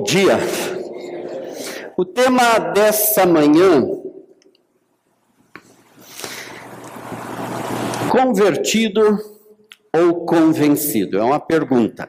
[0.00, 0.38] Bom dia.
[1.94, 3.86] O tema dessa manhã
[8.10, 9.18] convertido
[9.94, 11.18] ou convencido?
[11.18, 12.08] É uma pergunta.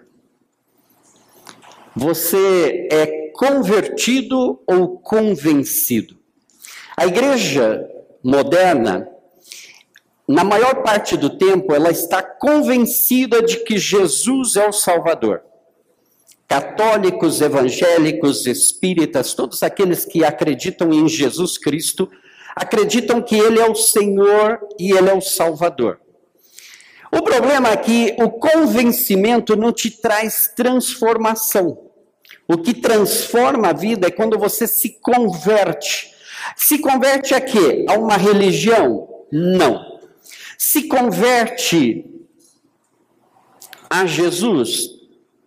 [1.94, 6.16] Você é convertido ou convencido?
[6.96, 7.86] A igreja
[8.24, 9.06] moderna,
[10.26, 15.51] na maior parte do tempo, ela está convencida de que Jesus é o Salvador
[16.52, 22.12] católicos, evangélicos, espíritas, todos aqueles que acreditam em Jesus Cristo,
[22.54, 26.02] acreditam que Ele é o Senhor e Ele é o Salvador.
[27.10, 31.90] O problema é que o convencimento não te traz transformação.
[32.46, 36.14] O que transforma a vida é quando você se converte.
[36.58, 37.86] Se converte a quê?
[37.88, 39.08] A uma religião?
[39.32, 40.02] Não.
[40.58, 42.06] Se converte
[43.90, 44.90] a Jesus?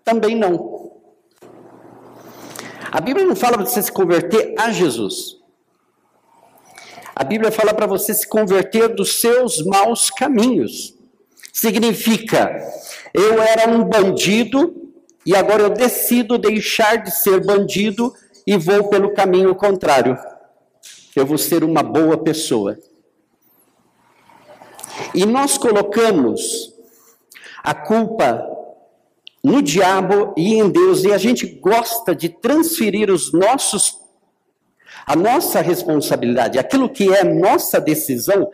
[0.03, 0.74] Também não.
[2.95, 5.37] A Bíblia não fala para você se converter a Jesus.
[7.13, 10.95] A Bíblia fala para você se converter dos seus maus caminhos.
[11.53, 12.57] Significa,
[13.13, 14.93] eu era um bandido
[15.27, 18.15] e agora eu decido deixar de ser bandido
[18.47, 20.17] e vou pelo caminho contrário.
[21.17, 22.79] Eu vou ser uma boa pessoa.
[25.13, 26.73] E nós colocamos
[27.61, 28.47] a culpa
[29.45, 34.03] no diabo e em Deus, e a gente gosta de transferir os nossos
[35.07, 38.51] a nossa responsabilidade, aquilo que é nossa decisão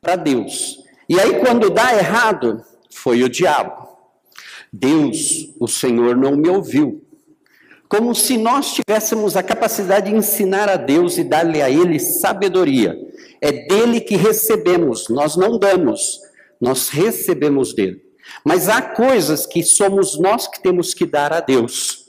[0.00, 0.82] para Deus.
[1.06, 3.86] E aí quando dá errado, foi o diabo.
[4.72, 7.04] Deus, o Senhor não me ouviu.
[7.86, 12.96] Como se nós tivéssemos a capacidade de ensinar a Deus e dar-lhe a ele sabedoria.
[13.42, 16.18] É dele que recebemos, nós não damos,
[16.58, 18.02] nós recebemos dele.
[18.44, 22.06] Mas há coisas que somos nós que temos que dar a Deus.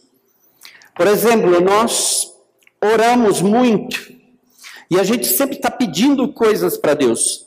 [0.95, 2.33] Por exemplo, nós
[2.81, 4.15] oramos muito
[4.89, 7.45] e a gente sempre está pedindo coisas para Deus.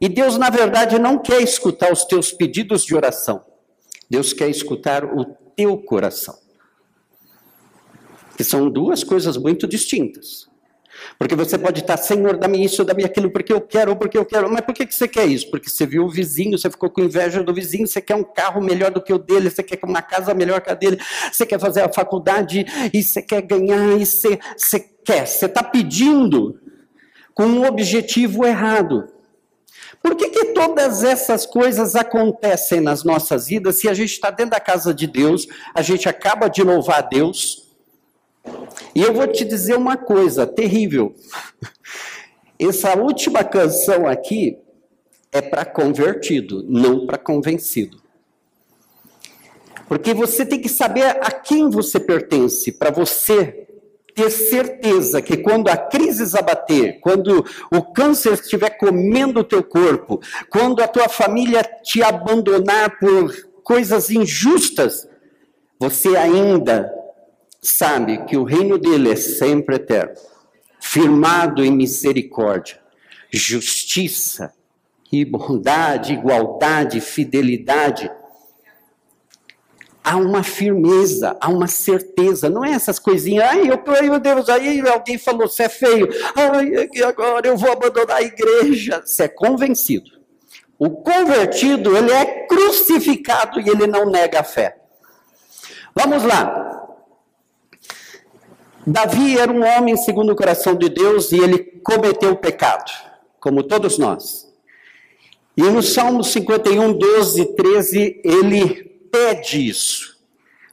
[0.00, 3.44] E Deus, na verdade, não quer escutar os teus pedidos de oração.
[4.08, 5.24] Deus quer escutar o
[5.56, 6.38] teu coração.
[8.36, 10.46] Que são duas coisas muito distintas.
[11.18, 14.50] Porque você pode estar, Senhor, dá-me isso, dá-me aquilo, porque eu quero, porque eu quero.
[14.50, 15.50] Mas por que você quer isso?
[15.50, 18.60] Porque você viu o vizinho, você ficou com inveja do vizinho, você quer um carro
[18.60, 20.98] melhor do que o dele, você quer uma casa melhor que a dele,
[21.32, 25.26] você quer fazer a faculdade e você quer ganhar, e você, você quer.
[25.26, 26.60] Você está pedindo
[27.34, 29.08] com um objetivo errado.
[30.02, 34.52] Por que, que todas essas coisas acontecem nas nossas vidas se a gente está dentro
[34.52, 37.65] da casa de Deus, a gente acaba de louvar Deus,
[38.94, 41.14] e eu vou te dizer uma coisa terrível.
[42.58, 44.58] Essa última canção aqui
[45.30, 48.00] é para convertido, não para convencido.
[49.88, 53.66] Porque você tem que saber a quem você pertence, para você
[54.14, 60.20] ter certeza que quando a crise abater, quando o câncer estiver comendo o teu corpo,
[60.48, 63.30] quando a tua família te abandonar por
[63.62, 65.06] coisas injustas,
[65.78, 66.90] você ainda
[67.62, 70.14] sabe que o reino dele é sempre eterno,
[70.80, 72.80] firmado em misericórdia,
[73.30, 74.52] justiça
[75.12, 78.10] e bondade, igualdade, fidelidade.
[80.02, 84.48] Há uma firmeza, há uma certeza, não é essas coisinhas, ai, eu, ai meu Deus,
[84.48, 89.02] aí alguém falou, você é feio, ai, agora eu vou abandonar a igreja.
[89.04, 90.10] Você é convencido.
[90.78, 94.76] O convertido, ele é crucificado e ele não nega a fé.
[95.94, 96.75] Vamos lá,
[98.86, 102.92] Davi era um homem segundo o coração de Deus e ele cometeu pecado,
[103.40, 104.46] como todos nós.
[105.56, 110.16] E no Salmo 51, 12, 13, ele pede isso,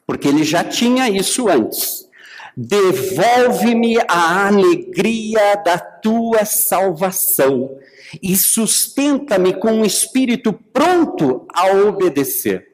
[0.06, 2.08] porque ele já tinha isso antes.
[2.56, 7.78] Devolve-me a alegria da tua salvação
[8.22, 12.73] e sustenta-me com um espírito pronto a obedecer.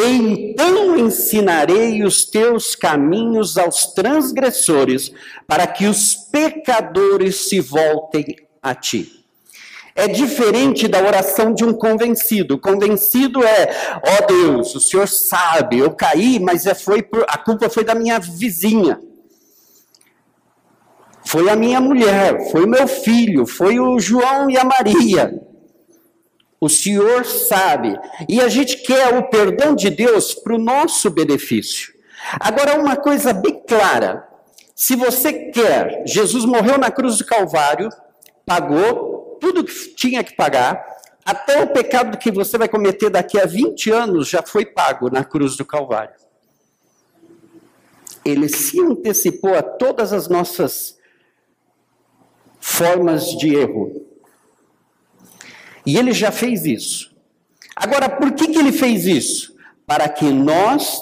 [0.00, 5.12] Então ensinarei os teus caminhos aos transgressores,
[5.46, 8.24] para que os pecadores se voltem
[8.62, 9.24] a ti.
[9.96, 12.56] É diferente da oração de um convencido.
[12.56, 17.36] Convencido é, ó oh Deus, o Senhor sabe, eu caí, mas é, foi por, a
[17.36, 19.00] culpa foi da minha vizinha.
[21.26, 25.47] Foi a minha mulher, foi meu filho, foi o João e a Maria.
[26.60, 27.98] O Senhor sabe.
[28.28, 31.94] E a gente quer o perdão de Deus para o nosso benefício.
[32.40, 34.26] Agora, uma coisa bem clara:
[34.74, 37.88] se você quer, Jesus morreu na cruz do Calvário,
[38.44, 40.84] pagou tudo que tinha que pagar,
[41.24, 45.22] até o pecado que você vai cometer daqui a 20 anos já foi pago na
[45.22, 46.14] cruz do Calvário.
[48.24, 50.98] ele se antecipou a todas as nossas
[52.60, 53.97] formas de erro.
[55.88, 57.16] E ele já fez isso.
[57.74, 59.56] Agora, por que, que ele fez isso?
[59.86, 61.00] Para que nós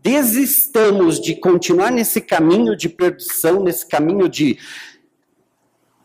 [0.00, 4.56] desistamos de continuar nesse caminho de perdição, nesse caminho de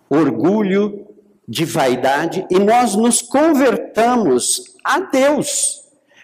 [0.09, 1.05] orgulho,
[1.47, 5.83] de vaidade, e nós nos convertamos a Deus.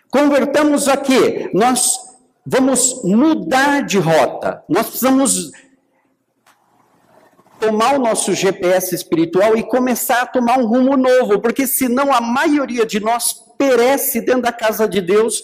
[0.09, 1.51] Convertamos a quê?
[1.53, 1.95] Nós
[2.43, 4.63] vamos mudar de rota.
[4.67, 5.51] Nós precisamos
[7.59, 12.21] tomar o nosso GPS espiritual e começar a tomar um rumo novo, porque senão a
[12.21, 15.43] maioria de nós perece dentro da casa de Deus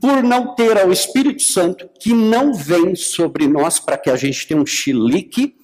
[0.00, 4.46] por não ter ao Espírito Santo que não vem sobre nós para que a gente
[4.46, 5.56] tenha um chilique,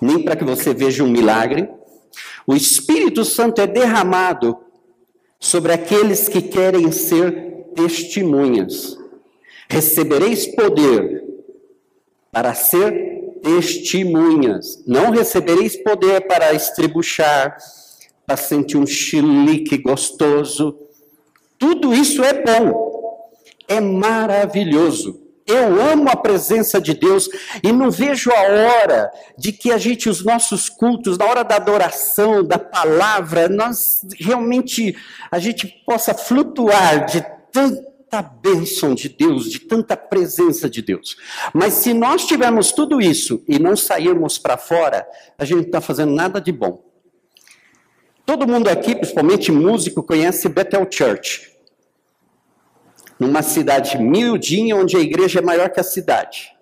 [0.00, 1.68] nem para que você veja um milagre.
[2.46, 4.58] O Espírito Santo é derramado
[5.38, 8.98] sobre aqueles que querem ser testemunhas.
[9.68, 11.22] Recebereis poder
[12.32, 14.82] para ser testemunhas.
[14.86, 17.56] Não recebereis poder para estribuchar,
[18.26, 20.76] para sentir um chilique gostoso.
[21.58, 23.28] Tudo isso é bom,
[23.68, 25.20] é maravilhoso.
[25.46, 27.28] Eu amo a presença de Deus
[27.62, 31.56] e não vejo a hora de que a gente, os nossos cultos, na hora da
[31.56, 34.96] adoração, da palavra, nós realmente,
[35.28, 37.24] a gente possa flutuar de
[38.10, 41.16] tanta bênção de Deus, de tanta presença de Deus.
[41.54, 45.06] Mas se nós tivermos tudo isso e não sairmos para fora,
[45.38, 46.84] a gente não está fazendo nada de bom.
[48.26, 51.52] Todo mundo aqui, principalmente músico, conhece Bethel Church.
[53.18, 56.52] Numa cidade miudinha, onde a igreja é maior que a cidade.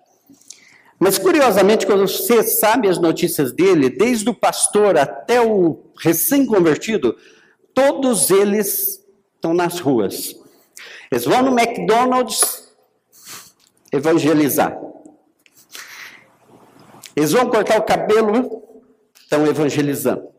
[0.99, 7.15] Mas curiosamente, quando você sabe as notícias dele, desde o pastor até o recém-convertido,
[7.73, 9.03] todos eles
[9.35, 10.38] estão nas ruas.
[11.11, 12.69] Eles vão no McDonald's
[13.91, 14.79] evangelizar.
[17.15, 18.63] Eles vão cortar o cabelo,
[19.19, 20.29] estão evangelizando.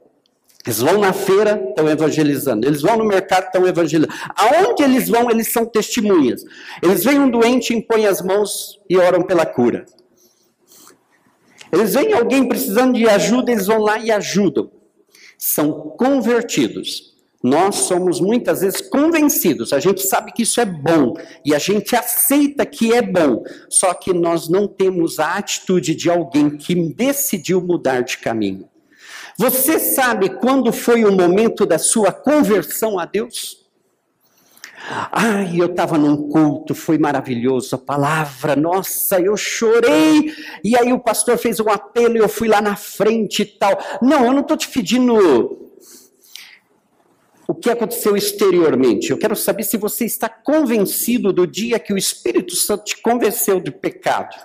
[0.64, 2.66] Eles vão na feira, estão evangelizando.
[2.66, 4.14] Eles vão no mercado, estão evangelizando.
[4.36, 6.44] Aonde eles vão, eles são testemunhas.
[6.82, 9.86] Eles veem um doente, impõem as mãos e oram pela cura.
[11.72, 14.70] Eles veem alguém precisando de ajuda, eles vão lá e ajudam.
[15.38, 17.09] São convertidos.
[17.42, 21.96] Nós somos muitas vezes convencidos, a gente sabe que isso é bom e a gente
[21.96, 27.62] aceita que é bom, só que nós não temos a atitude de alguém que decidiu
[27.62, 28.68] mudar de caminho.
[29.38, 33.58] Você sabe quando foi o momento da sua conversão a Deus?
[35.10, 40.98] Ai, eu estava num culto, foi maravilhoso a palavra, nossa, eu chorei, e aí o
[41.00, 43.78] pastor fez um apelo e eu fui lá na frente e tal.
[44.02, 45.69] Não, eu não estou te pedindo
[47.50, 51.98] o que aconteceu exteriormente, eu quero saber se você está convencido do dia que o
[51.98, 54.36] Espírito Santo te convenceu do pecado,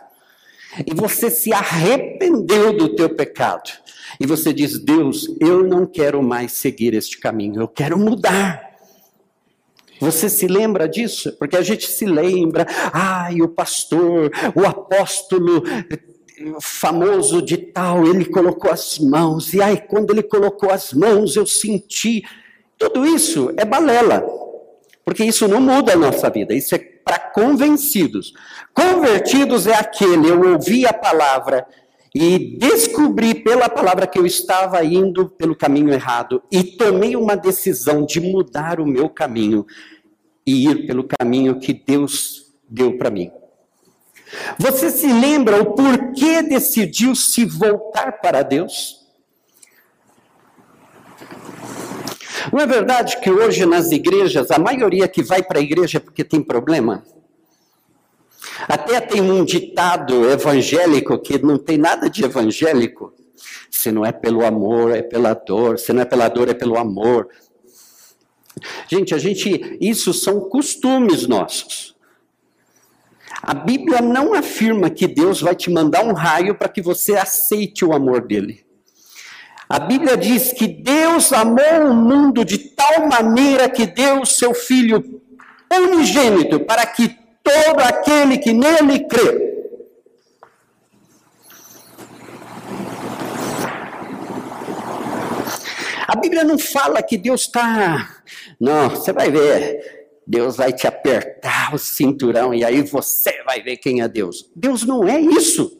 [0.85, 3.69] e você se arrependeu do teu pecado
[4.19, 8.71] e você diz: Deus, eu não quero mais seguir este caminho, eu quero mudar.
[9.99, 11.31] Você se lembra disso?
[11.37, 15.63] Porque a gente se lembra, ai, o pastor, o apóstolo
[16.59, 21.45] famoso de tal, ele colocou as mãos, e ai, quando ele colocou as mãos, eu
[21.45, 22.23] senti.
[22.77, 24.25] Tudo isso é balela,
[25.03, 28.33] porque isso não muda a nossa vida, isso é para convencidos.
[28.73, 31.65] Convertidos é aquele, eu ouvi a palavra,
[32.15, 38.05] e descobri pela palavra que eu estava indo pelo caminho errado e tomei uma decisão
[38.05, 39.65] de mudar o meu caminho
[40.47, 43.29] e ir pelo caminho que Deus deu para mim.
[44.57, 49.04] Você se lembra o porquê decidiu se voltar para Deus?
[52.51, 56.01] Não é verdade que hoje nas igrejas, a maioria que vai para a igreja é
[56.01, 57.03] porque tem problema?
[58.67, 63.13] Até tem um ditado evangélico que não tem nada de evangélico.
[63.69, 65.77] Se não é pelo amor, é pela dor.
[65.77, 67.27] Se não é pela dor, é pelo amor.
[68.87, 71.95] Gente, a gente, isso são costumes nossos.
[73.41, 77.83] A Bíblia não afirma que Deus vai te mandar um raio para que você aceite
[77.83, 78.64] o amor dele.
[79.67, 84.53] A Bíblia diz que Deus amou o mundo de tal maneira que deu o seu
[84.53, 85.03] filho
[85.73, 87.09] unigênito para que
[87.43, 89.55] todo aquele que nele crê.
[96.07, 98.21] A Bíblia não fala que Deus está.
[98.59, 100.05] Não, você vai ver.
[100.27, 104.49] Deus vai te apertar o cinturão e aí você vai ver quem é Deus.
[104.55, 105.77] Deus não é isso.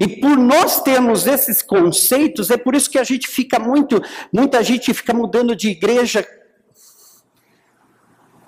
[0.00, 4.62] E por nós termos esses conceitos, é por isso que a gente fica muito, muita
[4.62, 6.26] gente fica mudando de igreja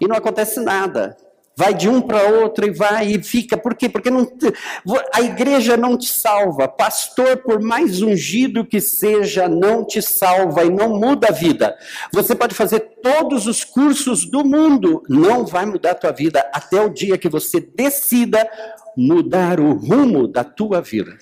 [0.00, 1.16] e não acontece nada.
[1.58, 3.56] vai de um para outro e vai e fica.
[3.56, 3.88] Por quê?
[3.88, 4.24] Porque não,
[5.12, 6.68] a igreja não te salva.
[6.68, 11.76] Pastor, por mais ungido que seja, não te salva e não muda a vida.
[12.12, 16.80] Você pode fazer todos os cursos do mundo, não vai mudar a tua vida até
[16.80, 18.48] o dia que você decida
[18.96, 21.18] mudar o rumo da tua vida.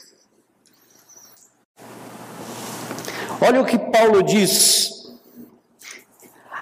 [3.38, 5.14] Olha o que Paulo diz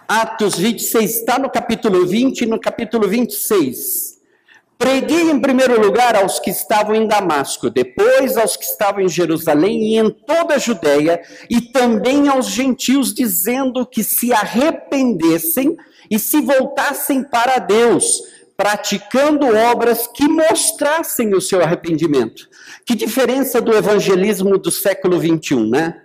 [0.09, 4.19] Atos 26, está no capítulo 20 e no capítulo 26.
[4.77, 9.85] Preguei em primeiro lugar aos que estavam em Damasco, depois aos que estavam em Jerusalém
[9.85, 15.77] e em toda a Judéia, e também aos gentios, dizendo que se arrependessem
[16.11, 18.21] e se voltassem para Deus,
[18.57, 22.49] praticando obras que mostrassem o seu arrependimento.
[22.85, 26.04] Que diferença do evangelismo do século 21, né?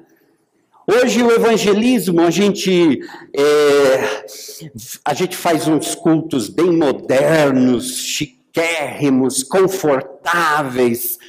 [0.91, 2.99] Hoje o evangelismo, a gente,
[3.31, 4.25] é,
[5.05, 11.19] a gente faz uns cultos bem modernos, chiquérrimos, confortáveis.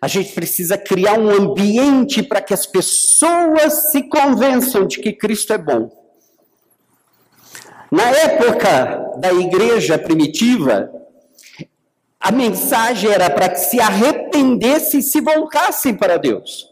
[0.00, 5.54] A gente precisa criar um ambiente para que as pessoas se convençam de que Cristo
[5.54, 5.90] é bom.
[7.90, 10.88] Na época da igreja primitiva,
[12.20, 16.69] a mensagem era para que se arrependessem e se voltassem para Deus.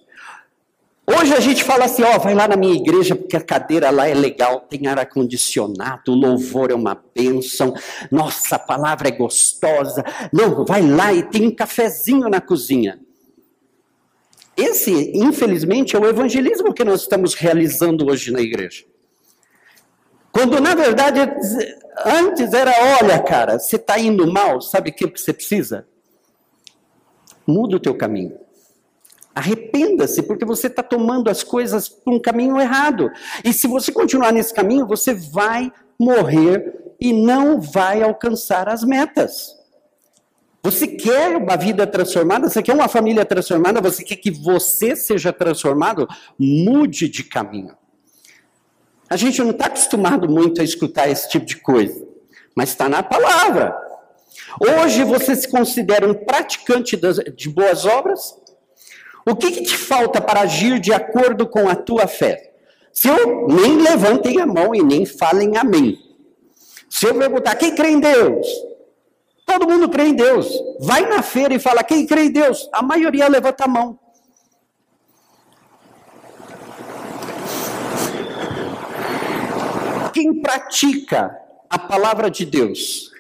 [1.11, 4.07] Hoje a gente fala assim, ó, vai lá na minha igreja porque a cadeira lá
[4.07, 7.73] é legal, tem ar condicionado, o louvor é uma bênção,
[8.13, 10.05] nossa, a palavra é gostosa.
[10.31, 13.01] Não, vai lá e tem um cafezinho na cozinha.
[14.55, 18.85] Esse, infelizmente, é o evangelismo que nós estamos realizando hoje na igreja.
[20.31, 21.21] Quando na verdade
[22.05, 25.89] antes era, olha, cara, você está indo mal, sabe o que você precisa?
[27.47, 28.48] Muda o teu caminho.
[29.39, 33.09] Arrependa-se, porque você está tomando as coisas por um caminho errado.
[33.45, 39.57] E se você continuar nesse caminho, você vai morrer e não vai alcançar as metas.
[40.61, 42.51] Você quer uma vida transformada?
[42.51, 43.81] Você quer uma família transformada?
[43.81, 46.09] Você quer que você seja transformado?
[46.37, 47.77] Mude de caminho.
[49.09, 52.05] A gente não está acostumado muito a escutar esse tipo de coisa,
[52.57, 53.73] mas está na palavra.
[54.61, 56.99] Hoje você se considera um praticante
[57.37, 58.48] de boas obras?
[59.29, 62.55] O que, que te falta para agir de acordo com a tua fé?
[62.91, 65.99] Se eu nem levantem a mão e nem falem amém.
[66.89, 68.47] Se eu perguntar, quem crê em Deus?
[69.45, 70.51] Todo mundo crê em Deus.
[70.81, 72.71] Vai na feira e fala, quem crê em Deus?
[72.73, 73.99] A maioria levanta a mão.
[80.15, 83.13] Quem pratica a palavra de Deus?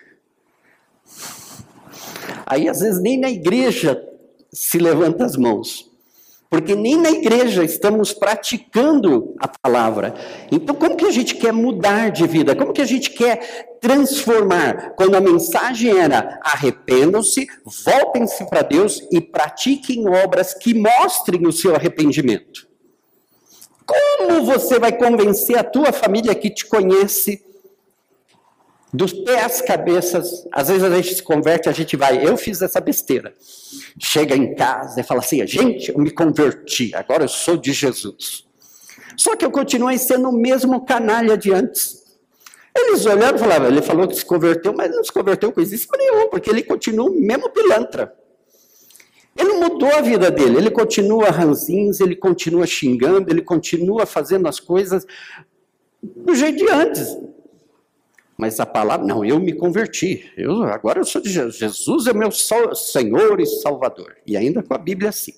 [2.46, 4.02] Aí às vezes nem na igreja
[4.50, 5.87] se levanta as mãos.
[6.50, 10.14] Porque nem na igreja estamos praticando a palavra.
[10.50, 12.56] Então, como que a gente quer mudar de vida?
[12.56, 14.94] Como que a gente quer transformar?
[14.96, 17.46] Quando a mensagem era arrependam-se,
[17.84, 22.66] voltem-se para Deus e pratiquem obras que mostrem o seu arrependimento.
[23.84, 27.44] Como você vai convencer a tua família que te conhece
[28.92, 32.62] dos pés às cabeças, às vezes a gente se converte, a gente vai, eu fiz
[32.62, 33.34] essa besteira.
[34.00, 38.46] Chega em casa e fala assim: gente, eu me converti, agora eu sou de Jesus.
[39.16, 41.98] Só que eu continuei sendo o mesmo canalha de antes.
[42.74, 45.88] Eles olharam e falavam: ele falou que se converteu, mas não se converteu com isso
[45.96, 48.14] nenhum, porque ele continua o mesmo pilantra.
[49.36, 54.58] Ele mudou a vida dele, ele continua ranzins, ele continua xingando, ele continua fazendo as
[54.58, 55.06] coisas
[56.02, 57.16] do jeito de antes.
[58.38, 60.32] Mas a palavra, não, eu me converti.
[60.36, 61.56] Eu, agora eu sou de Jesus.
[61.56, 64.16] Jesus é meu Senhor e Salvador.
[64.24, 65.34] E ainda com a Bíblia assim.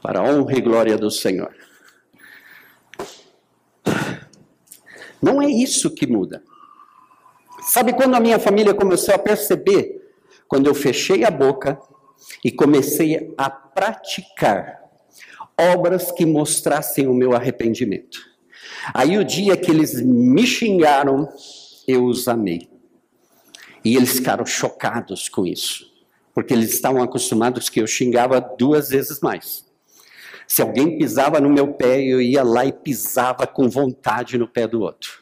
[0.00, 1.54] Para a honra e glória do Senhor.
[5.20, 6.42] Não é isso que muda.
[7.60, 10.02] Sabe quando a minha família começou a perceber?
[10.48, 11.78] Quando eu fechei a boca
[12.42, 14.80] e comecei a praticar
[15.58, 18.20] obras que mostrassem o meu arrependimento.
[18.94, 21.28] Aí o dia que eles me xingaram,
[21.86, 22.68] eu os amei.
[23.84, 25.92] E eles ficaram chocados com isso,
[26.34, 29.64] porque eles estavam acostumados que eu xingava duas vezes mais.
[30.46, 34.66] Se alguém pisava no meu pé, eu ia lá e pisava com vontade no pé
[34.66, 35.20] do outro.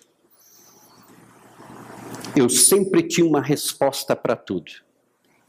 [2.36, 4.70] Eu sempre tinha uma resposta para tudo.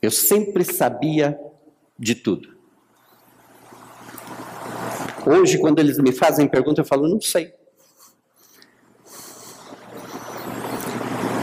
[0.01, 1.37] Eu sempre sabia
[1.97, 2.55] de tudo.
[5.25, 7.53] Hoje, quando eles me fazem pergunta, eu falo, não sei.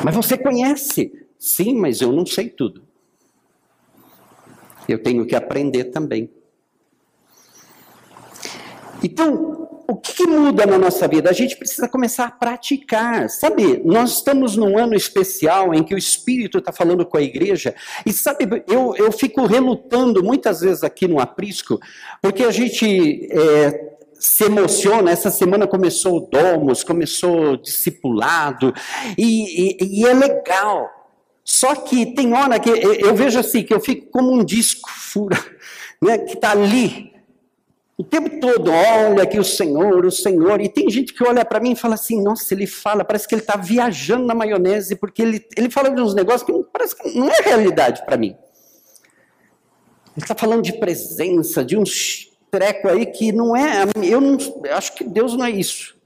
[0.04, 1.26] Mas você conhece.
[1.38, 2.82] Sim, mas eu não sei tudo.
[4.88, 6.30] Eu tenho que aprender também.
[9.02, 11.28] Então, o que, que, muda na nossa vida?
[11.28, 13.28] A gente precisa começar a praticar.
[13.28, 17.74] Sabe, nós estamos num ano especial em que o Espírito está falando com a igreja.
[18.06, 21.80] E sabe, eu, eu fico relutando muitas vezes aqui no aprisco,
[22.20, 23.91] porque a gente é,
[24.22, 25.10] se emociona.
[25.10, 28.72] Essa semana começou o Domus, começou o discipulado,
[29.18, 30.88] e, e, e é legal.
[31.44, 35.36] Só que tem hora que eu vejo assim, que eu fico como um disco fura,
[36.00, 37.12] né, que está ali
[37.98, 40.60] o tempo todo, olha aqui o Senhor, o Senhor.
[40.60, 43.34] E tem gente que olha para mim e fala assim: nossa, ele fala, parece que
[43.34, 46.96] ele está viajando na maionese, porque ele, ele fala de uns negócios que não, parece
[46.96, 48.36] que não é realidade para mim.
[50.16, 51.84] Ele está falando de presença, de um
[52.52, 53.84] treco aí que não é.
[54.02, 55.96] Eu, não, eu acho que Deus não é isso.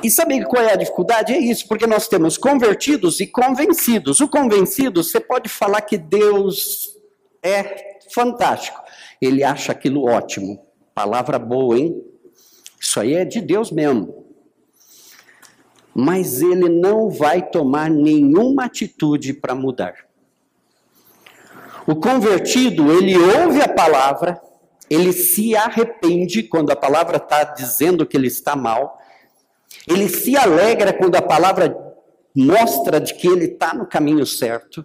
[0.00, 1.32] E sabe qual é a dificuldade?
[1.32, 4.20] É isso, porque nós temos convertidos e convencidos.
[4.20, 6.96] O convencido, você pode falar que Deus
[7.42, 8.80] é fantástico.
[9.20, 10.64] Ele acha aquilo ótimo.
[10.94, 12.04] Palavra boa, hein?
[12.78, 14.26] Isso aí é de Deus mesmo.
[15.92, 20.03] Mas ele não vai tomar nenhuma atitude para mudar.
[21.86, 24.40] O convertido, ele ouve a palavra,
[24.88, 28.98] ele se arrepende quando a palavra está dizendo que ele está mal,
[29.86, 31.76] ele se alegra quando a palavra
[32.34, 34.84] mostra de que ele está no caminho certo,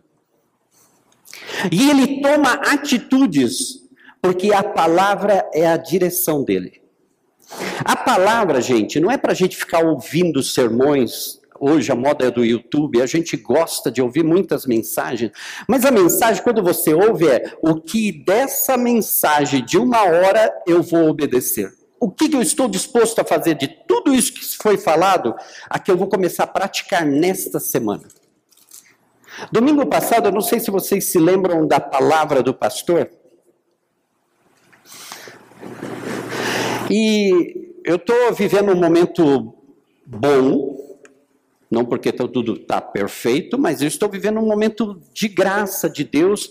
[1.71, 3.81] e ele toma atitudes,
[4.21, 6.81] porque a palavra é a direção dele.
[7.83, 11.38] A palavra, gente, não é para a gente ficar ouvindo sermões.
[11.59, 15.31] Hoje a moda é do YouTube, a gente gosta de ouvir muitas mensagens,
[15.67, 20.81] mas a mensagem, quando você ouve, é o que dessa mensagem de uma hora eu
[20.81, 21.73] vou obedecer.
[21.99, 25.35] O que, que eu estou disposto a fazer de tudo isso que foi falado,
[25.69, 28.07] a que eu vou começar a praticar nesta semana.
[29.51, 33.09] Domingo passado, eu não sei se vocês se lembram da palavra do pastor.
[36.89, 39.53] E eu estou vivendo um momento
[40.05, 40.68] bom,
[41.69, 46.49] não porque tudo está perfeito, mas eu estou vivendo um momento de graça de Deus.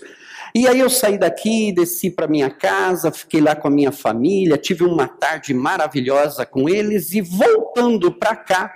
[0.55, 4.57] E aí eu saí daqui, desci para minha casa, fiquei lá com a minha família,
[4.57, 8.73] tive uma tarde maravilhosa com eles e voltando para cá,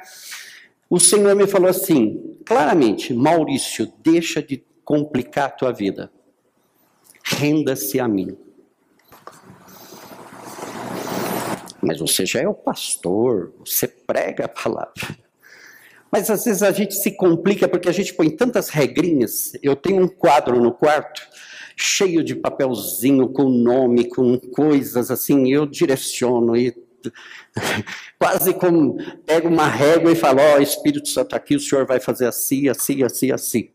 [0.89, 6.11] o Senhor me falou assim, claramente: Maurício, deixa de complicar a tua vida.
[7.23, 8.37] Renda-se a mim.
[11.81, 15.22] Mas você já é o pastor, você prega a palavra.
[16.13, 19.53] Mas às vezes a gente se complica porque a gente põe tantas regrinhas.
[19.63, 21.27] Eu tenho um quadro no quarto
[21.75, 26.71] cheio de papelzinho com nome, com coisas assim, eu direciono e
[28.17, 31.99] Quase como pega uma régua e fala: Ó, oh, Espírito Santo aqui, o senhor vai
[31.99, 33.69] fazer assim, assim, assim, assim.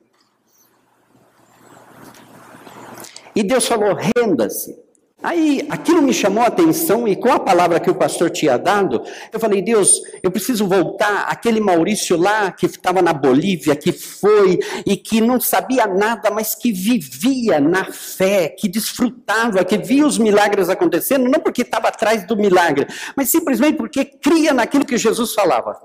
[3.35, 4.88] E Deus falou: renda-se.
[5.21, 9.03] Aí aquilo me chamou a atenção e com a palavra que o pastor tinha dado,
[9.33, 14.61] eu falei: Deus, eu preciso voltar aquele Maurício lá que estava na Bolívia, que foi
[14.87, 20.19] e que não sabia nada, mas que vivia na fé, que desfrutava, que via os
[20.19, 25.35] milagres acontecendo, não porque estava atrás do milagre, mas simplesmente porque cria naquilo que Jesus
[25.35, 25.77] falava.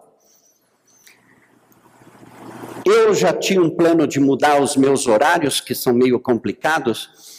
[2.85, 7.32] Eu já tinha um plano de mudar os meus horários, que são meio complicados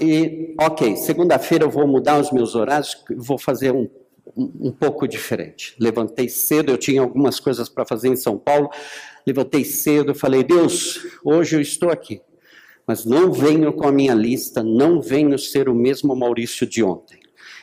[0.00, 3.88] e, ok, segunda-feira eu vou mudar os meus horários, vou fazer um,
[4.36, 5.74] um, um pouco diferente.
[5.80, 8.68] Levantei cedo, eu tinha algumas coisas para fazer em São Paulo.
[9.26, 12.20] Levantei cedo, falei, Deus, hoje eu estou aqui,
[12.86, 17.18] mas não venho com a minha lista, não venho ser o mesmo Maurício de ontem.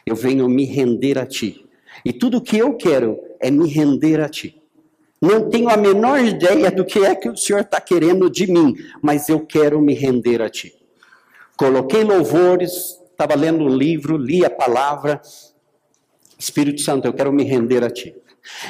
[0.05, 1.65] Eu venho me render a Ti.
[2.03, 4.61] E tudo o que eu quero é me render a Ti.
[5.21, 8.75] Não tenho a menor ideia do que é que o Senhor está querendo de mim,
[9.01, 10.82] mas eu quero me render a Ti.
[11.57, 15.21] Coloquei louvores, estava lendo um livro, li a palavra.
[16.37, 18.15] Espírito Santo, eu quero me render a Ti.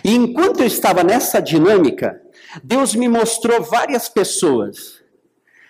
[0.04, 2.22] E enquanto eu estava nessa dinâmica,
[2.64, 5.02] Deus me mostrou várias pessoas.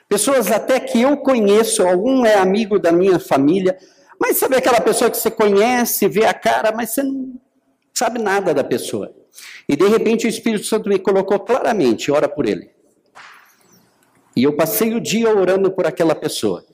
[0.09, 3.77] Pessoas até que eu conheço, algum é amigo da minha família,
[4.19, 7.39] mas sabe aquela pessoa que você conhece, vê a cara, mas você não
[7.93, 9.13] sabe nada da pessoa.
[9.67, 12.69] E de repente o Espírito Santo me colocou claramente, ora por ele.
[14.35, 16.65] E eu passei o dia orando por aquela pessoa.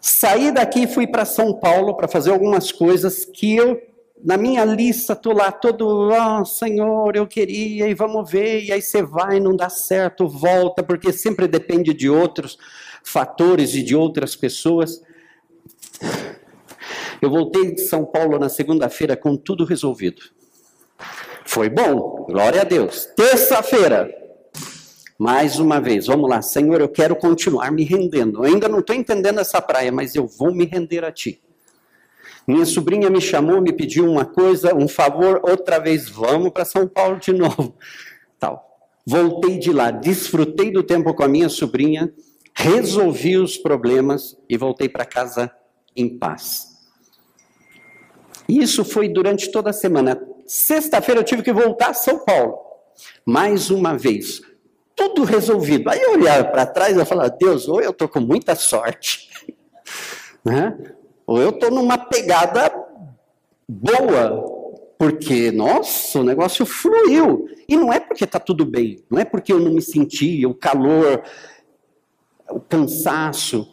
[0.00, 3.80] Saí daqui e fui para São Paulo para fazer algumas coisas que eu,
[4.24, 8.72] na minha lista, estou lá todo, ah, oh, Senhor, eu queria e vamos ver, e
[8.72, 12.58] aí você vai, não dá certo, volta, porque sempre depende de outros
[13.02, 15.02] fatores e de outras pessoas.
[17.20, 20.22] Eu voltei de São Paulo na segunda-feira com tudo resolvido.
[21.44, 23.06] Foi bom, glória a Deus.
[23.16, 24.10] Terça-feira,
[25.20, 28.38] Mais uma vez, vamos lá, Senhor, eu quero continuar me rendendo.
[28.38, 31.42] Eu ainda não estou entendendo essa praia, mas eu vou me render a Ti.
[32.48, 36.88] Minha sobrinha me chamou, me pediu uma coisa, um favor, outra vez, vamos para São
[36.88, 37.76] Paulo de novo.
[38.38, 38.64] Tal.
[39.06, 42.10] Voltei de lá, desfrutei do tempo com a minha sobrinha,
[42.54, 45.52] resolvi os problemas e voltei para casa
[45.94, 46.78] em paz.
[48.48, 50.18] Isso foi durante toda a semana.
[50.46, 52.58] Sexta-feira eu tive que voltar a São Paulo.
[53.26, 54.48] Mais uma vez.
[55.00, 55.88] Tudo resolvido.
[55.88, 59.30] Aí eu olhava para trás e falava, Deus, ou eu estou com muita sorte,
[60.44, 60.76] né?
[61.26, 62.70] ou eu estou numa pegada
[63.66, 64.44] boa,
[64.98, 67.48] porque, nossa, o negócio fluiu.
[67.66, 70.52] E não é porque está tudo bem, não é porque eu não me senti, o
[70.52, 71.22] calor,
[72.50, 73.66] o cansaço.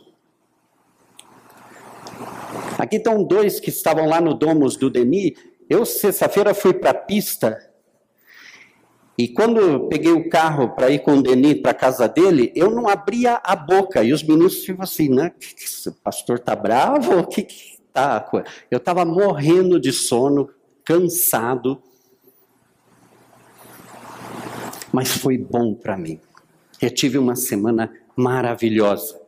[2.77, 5.33] Aqui estão dois que estavam lá no Domus do Denis.
[5.69, 7.66] Eu, sexta-feira, fui para a pista.
[9.17, 12.51] E quando eu peguei o carro para ir com o Denis para a casa dele,
[12.55, 14.03] eu não abria a boca.
[14.03, 15.31] E os meninos ficam assim, né?
[15.87, 17.19] O pastor tá bravo?
[17.19, 18.29] O que, que tá?
[18.69, 20.49] Eu estava morrendo de sono,
[20.85, 21.81] cansado.
[24.91, 26.19] Mas foi bom para mim.
[26.79, 29.19] Eu tive uma semana maravilhosa.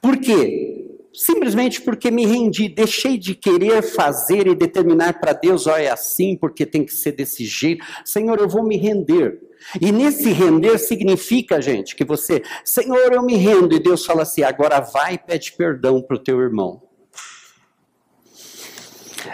[0.00, 0.81] Por quê?
[1.14, 6.36] Simplesmente porque me rendi, deixei de querer fazer e determinar para Deus, ó, é assim,
[6.36, 7.84] porque tem que ser desse jeito.
[8.04, 9.40] Senhor, eu vou me render.
[9.80, 14.42] E nesse render significa, gente, que você, Senhor, eu me rendo, e Deus fala assim:
[14.42, 16.82] agora vai e pede perdão para o teu irmão.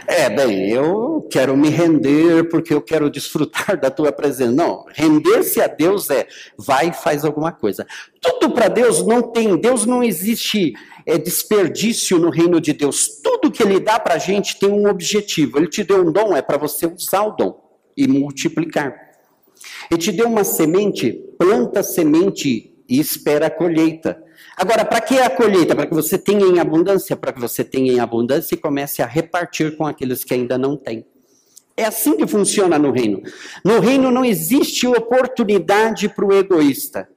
[0.07, 4.53] É, bem, eu quero me render porque eu quero desfrutar da tua presença.
[4.53, 7.87] Não, render-se a Deus é vai e faz alguma coisa.
[8.21, 10.75] Tudo para Deus não tem, Deus não existe
[11.09, 13.21] é, desperdício no reino de Deus.
[13.23, 15.57] Tudo que Ele dá para a gente tem um objetivo.
[15.57, 17.59] Ele te deu um dom, é para você usar o dom
[17.97, 18.95] e multiplicar.
[19.91, 24.23] Ele te deu uma semente, planta semente e espera a colheita.
[24.55, 25.75] Agora, para que a colheita?
[25.75, 29.07] Para que você tenha em abundância, para que você tenha em abundância e comece a
[29.07, 31.07] repartir com aqueles que ainda não têm.
[31.75, 33.23] É assim que funciona no reino.
[33.65, 37.09] No reino não existe oportunidade para o egoísta.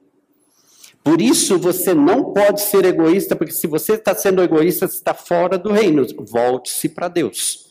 [1.04, 5.12] Por isso você não pode ser egoísta, porque se você está sendo egoísta, você está
[5.12, 6.06] fora do reino.
[6.18, 7.66] Volte-se para Deus.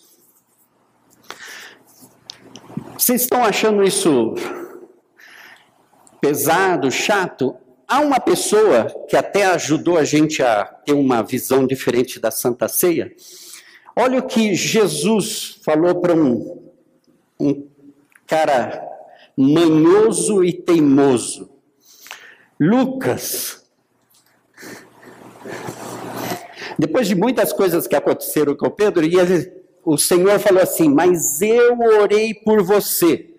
[2.98, 4.36] Vocês estão achando isso
[6.20, 7.56] pesado, chato?
[7.88, 12.68] Há uma pessoa que até ajudou a gente a ter uma visão diferente da Santa
[12.68, 13.12] Ceia.
[13.96, 16.62] Olha o que Jesus falou para um,
[17.40, 17.68] um
[18.26, 18.88] cara
[19.36, 21.51] manhoso e teimoso.
[22.64, 23.64] Lucas.
[26.78, 29.16] Depois de muitas coisas que aconteceram com Pedro, e
[29.84, 33.34] o Senhor falou assim: Mas eu orei por você,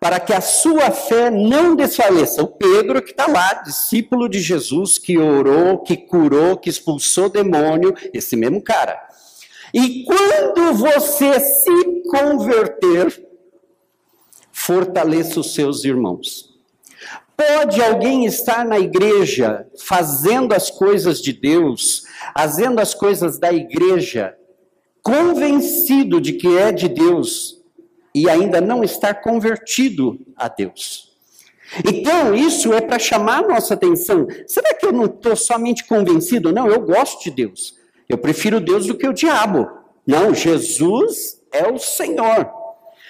[0.00, 2.42] para que a sua fé não desfaleça.
[2.42, 7.94] O Pedro, que está lá, discípulo de Jesus, que orou, que curou, que expulsou demônio,
[8.12, 9.00] esse mesmo cara.
[9.72, 13.24] E quando você se converter,
[14.50, 16.53] fortaleça os seus irmãos.
[17.36, 22.04] Pode alguém estar na igreja fazendo as coisas de Deus,
[22.36, 24.36] fazendo as coisas da igreja,
[25.02, 27.60] convencido de que é de Deus
[28.14, 31.12] e ainda não estar convertido a Deus?
[31.84, 34.28] Então, isso é para chamar a nossa atenção.
[34.46, 36.52] Será que eu não estou somente convencido?
[36.52, 37.74] Não, eu gosto de Deus.
[38.08, 39.68] Eu prefiro Deus do que o diabo.
[40.06, 42.63] Não, Jesus é o Senhor.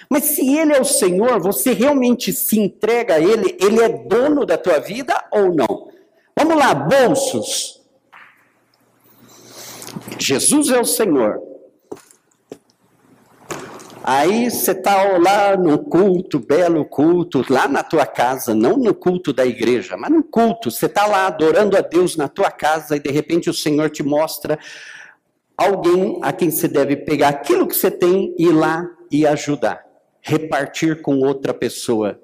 [0.09, 4.45] Mas se ele é o Senhor, você realmente se entrega a ele, ele é dono
[4.45, 5.89] da tua vida ou não?
[6.37, 7.81] Vamos lá, bolsos.
[10.19, 11.41] Jesus é o Senhor.
[14.03, 19.33] Aí você está lá no culto, belo culto, lá na tua casa, não no culto
[19.33, 20.69] da igreja, mas no culto.
[20.69, 24.03] Você está lá adorando a Deus na tua casa e de repente o Senhor te
[24.03, 24.59] mostra
[25.57, 29.85] alguém a quem você deve pegar aquilo que você tem e ir lá e ajudar
[30.25, 32.19] repartir com outra pessoa.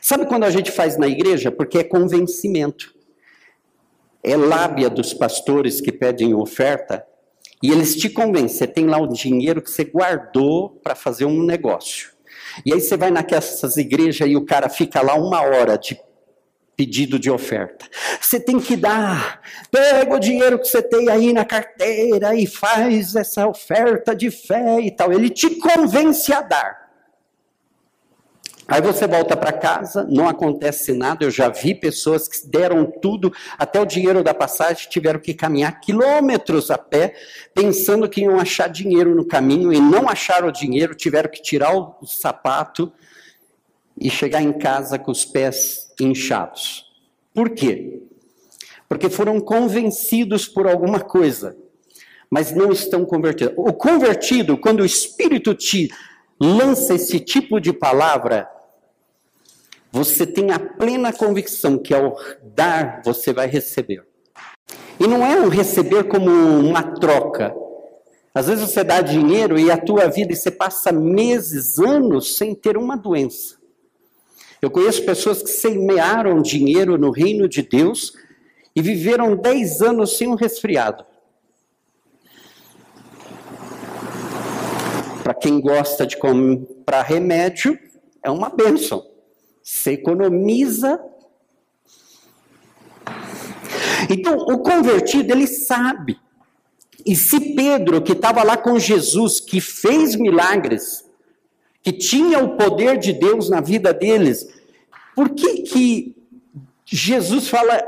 [0.00, 1.50] Sabe quando a gente faz na igreja?
[1.50, 2.94] Porque é convencimento.
[4.22, 7.04] É lábia dos pastores que pedem oferta
[7.60, 8.56] e eles te convencem.
[8.56, 12.12] Você tem lá o dinheiro que você guardou para fazer um negócio.
[12.64, 16.00] E aí você vai naquelas igrejas e o cara fica lá uma hora de
[16.78, 17.84] pedido de oferta.
[18.20, 23.16] Você tem que dar, pega o dinheiro que você tem aí na carteira e faz
[23.16, 25.12] essa oferta de fé e tal.
[25.12, 26.88] Ele te convence a dar.
[28.68, 31.24] Aí você volta para casa, não acontece nada.
[31.24, 35.80] Eu já vi pessoas que deram tudo, até o dinheiro da passagem, tiveram que caminhar
[35.80, 37.14] quilômetros a pé,
[37.52, 41.74] pensando que iam achar dinheiro no caminho e não acharam o dinheiro, tiveram que tirar
[41.74, 42.92] o sapato
[44.00, 46.86] e chegar em casa com os pés inchados.
[47.34, 48.02] Por quê?
[48.88, 51.56] Porque foram convencidos por alguma coisa,
[52.30, 53.54] mas não estão convertidos.
[53.56, 55.90] O convertido, quando o Espírito te
[56.40, 58.48] lança esse tipo de palavra,
[59.90, 64.04] você tem a plena convicção que ao dar, você vai receber.
[65.00, 67.54] E não é um receber como uma troca.
[68.34, 72.54] Às vezes você dá dinheiro e a tua vida e você passa meses, anos sem
[72.54, 73.57] ter uma doença.
[74.60, 78.12] Eu conheço pessoas que semearam dinheiro no reino de Deus
[78.74, 81.04] e viveram 10 anos sem um resfriado.
[85.22, 87.78] Para quem gosta de comprar remédio,
[88.22, 89.06] é uma bênção.
[89.62, 91.00] Você economiza.
[94.10, 96.18] Então, o convertido, ele sabe.
[97.04, 101.07] E se Pedro, que estava lá com Jesus, que fez milagres,
[101.82, 104.48] que tinha o poder de Deus na vida deles,
[105.14, 106.16] por que que
[106.84, 107.82] Jesus fala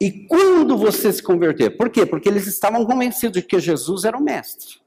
[0.00, 1.76] e quando você se converter?
[1.76, 2.06] Por quê?
[2.06, 4.80] Porque eles estavam convencidos de que Jesus era o mestre.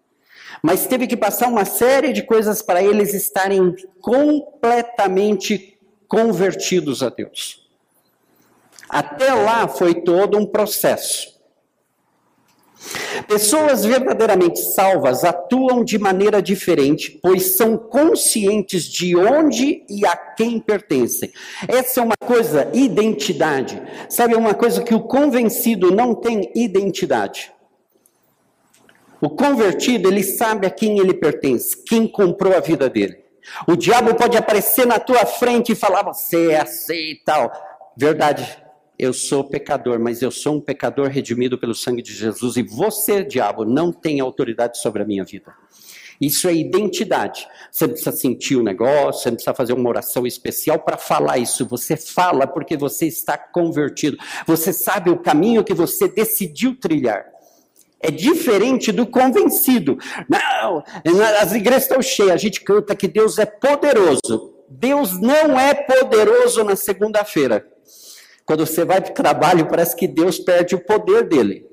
[0.61, 7.67] Mas teve que passar uma série de coisas para eles estarem completamente convertidos a Deus.
[8.87, 11.32] Até lá foi todo um processo.
[13.27, 20.59] Pessoas verdadeiramente salvas atuam de maneira diferente, pois são conscientes de onde e a quem
[20.59, 21.31] pertencem.
[21.67, 23.81] Essa é uma coisa, identidade.
[24.09, 27.51] Sabe, é uma coisa que o convencido não tem identidade.
[29.21, 33.23] O convertido, ele sabe a quem ele pertence, quem comprou a vida dele.
[33.67, 37.51] O diabo pode aparecer na tua frente e falar, você é assim e tal.
[37.95, 38.62] Verdade,
[38.97, 43.23] eu sou pecador, mas eu sou um pecador redimido pelo sangue de Jesus e você,
[43.23, 45.53] diabo, não tem autoridade sobre a minha vida.
[46.21, 47.47] Isso é identidade.
[47.71, 51.65] Você precisa sentir o negócio, você precisa fazer uma oração especial para falar isso.
[51.67, 54.17] Você fala porque você está convertido.
[54.45, 57.25] Você sabe o caminho que você decidiu trilhar.
[57.99, 59.97] É diferente do convencido.
[60.29, 60.83] Não,
[61.41, 64.53] as igrejas estão cheias, a gente canta que Deus é poderoso.
[64.69, 67.72] Deus não é poderoso na segunda-feira.
[68.45, 71.65] Quando você vai para o trabalho, parece que Deus perde o poder dele.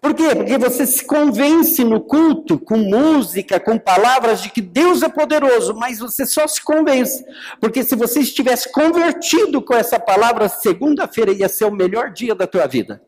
[0.00, 0.34] Por quê?
[0.34, 5.74] Porque você se convence no culto, com música, com palavras, de que Deus é poderoso,
[5.74, 7.24] mas você só se convence.
[7.60, 12.46] Porque se você estivesse convertido com essa palavra, segunda-feira ia ser o melhor dia da
[12.46, 13.02] tua vida.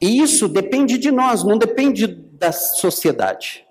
[0.00, 3.66] E isso depende de nós, não depende da sociedade.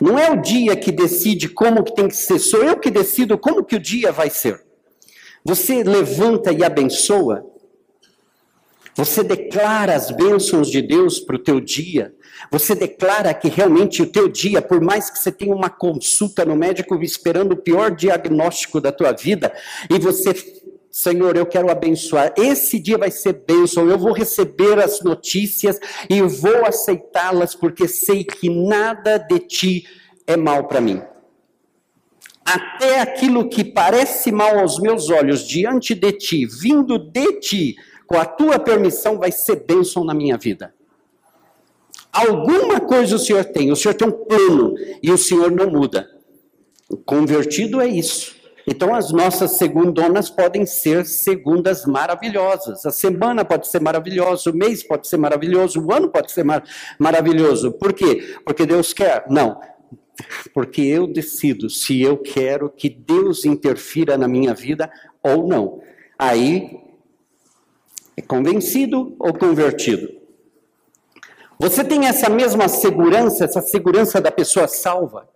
[0.00, 3.36] Não é o dia que decide como que tem que ser, sou eu que decido
[3.36, 4.65] como que o dia vai ser.
[5.46, 7.46] Você levanta e abençoa.
[8.96, 12.12] Você declara as bênçãos de Deus para o teu dia.
[12.50, 16.56] Você declara que realmente o teu dia, por mais que você tenha uma consulta no
[16.56, 19.54] médico esperando o pior diagnóstico da tua vida,
[19.88, 20.34] e você
[20.90, 22.32] Senhor, eu quero abençoar.
[22.36, 23.88] Esse dia vai ser bênção.
[23.88, 25.78] Eu vou receber as notícias
[26.10, 29.86] e vou aceitá-las, porque sei que nada de ti
[30.26, 31.02] é mal para mim.
[32.46, 38.16] Até aquilo que parece mal aos meus olhos diante de ti, vindo de ti, com
[38.16, 40.72] a tua permissão, vai ser bênção na minha vida.
[42.12, 46.08] Alguma coisa o Senhor tem, o Senhor tem um plano e o Senhor não muda.
[46.88, 48.36] O convertido é isso.
[48.64, 52.86] Então, as nossas segundonas podem ser segundas maravilhosas.
[52.86, 56.64] A semana pode ser maravilhosa, o mês pode ser maravilhoso, o ano pode ser mar
[56.98, 57.72] maravilhoso.
[57.72, 58.36] Por quê?
[58.44, 59.24] Porque Deus quer?
[59.28, 59.60] Não.
[60.52, 64.90] Porque eu decido se eu quero que Deus interfira na minha vida
[65.22, 65.82] ou não.
[66.18, 66.78] Aí,
[68.16, 70.08] é convencido ou convertido?
[71.58, 75.28] Você tem essa mesma segurança, essa segurança da pessoa salva?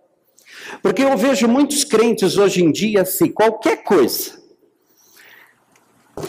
[0.81, 4.40] Porque eu vejo muitos crentes hoje em dia assim, qualquer coisa.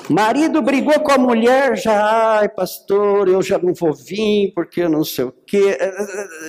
[0.09, 4.89] Marido brigou com a mulher, já, ai pastor, eu já não vou vir porque eu
[4.89, 5.79] não sei o quê.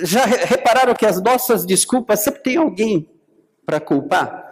[0.02, 3.08] Já repararam que as nossas desculpas sempre tem alguém
[3.64, 4.44] para culpar?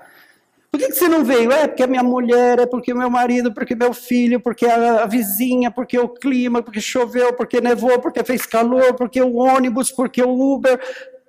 [0.71, 1.53] Por que, que, você não veio?
[1.53, 5.03] É porque a minha mulher, é porque o meu marido, porque meu filho, porque a,
[5.03, 9.91] a vizinha, porque o clima, porque choveu, porque nevou, porque fez calor, porque o ônibus,
[9.91, 10.81] porque o Uber.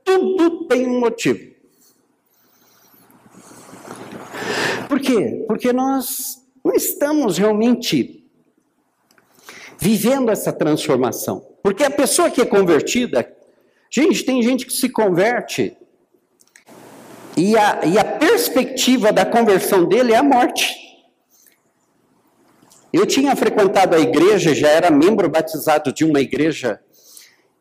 [0.05, 1.53] Tudo tem um motivo.
[4.87, 5.43] Por quê?
[5.47, 8.23] Porque nós não estamos realmente
[9.79, 11.45] vivendo essa transformação.
[11.61, 13.29] Porque a pessoa que é convertida,
[13.89, 15.75] gente, tem gente que se converte
[17.35, 20.73] e a, e a perspectiva da conversão dele é a morte.
[22.91, 26.79] Eu tinha frequentado a igreja, já era membro batizado de uma igreja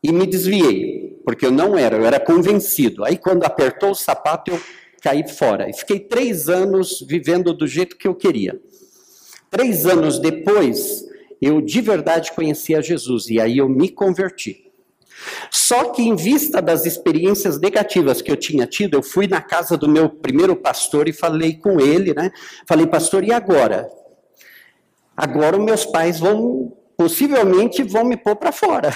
[0.03, 3.03] e me desviei, porque eu não era, eu era convencido.
[3.03, 4.61] Aí quando apertou o sapato, eu
[5.01, 5.69] caí fora.
[5.69, 8.61] E fiquei três anos vivendo do jeito que eu queria.
[9.53, 11.05] Três anos depois,
[11.39, 14.71] eu de verdade conheci a Jesus e aí eu me converti.
[15.51, 19.77] Só que, em vista das experiências negativas que eu tinha tido, eu fui na casa
[19.77, 22.31] do meu primeiro pastor e falei com ele, né?
[22.67, 23.87] Falei, pastor, e agora?
[25.15, 28.91] Agora meus pais vão, possivelmente, vão me pôr para fora.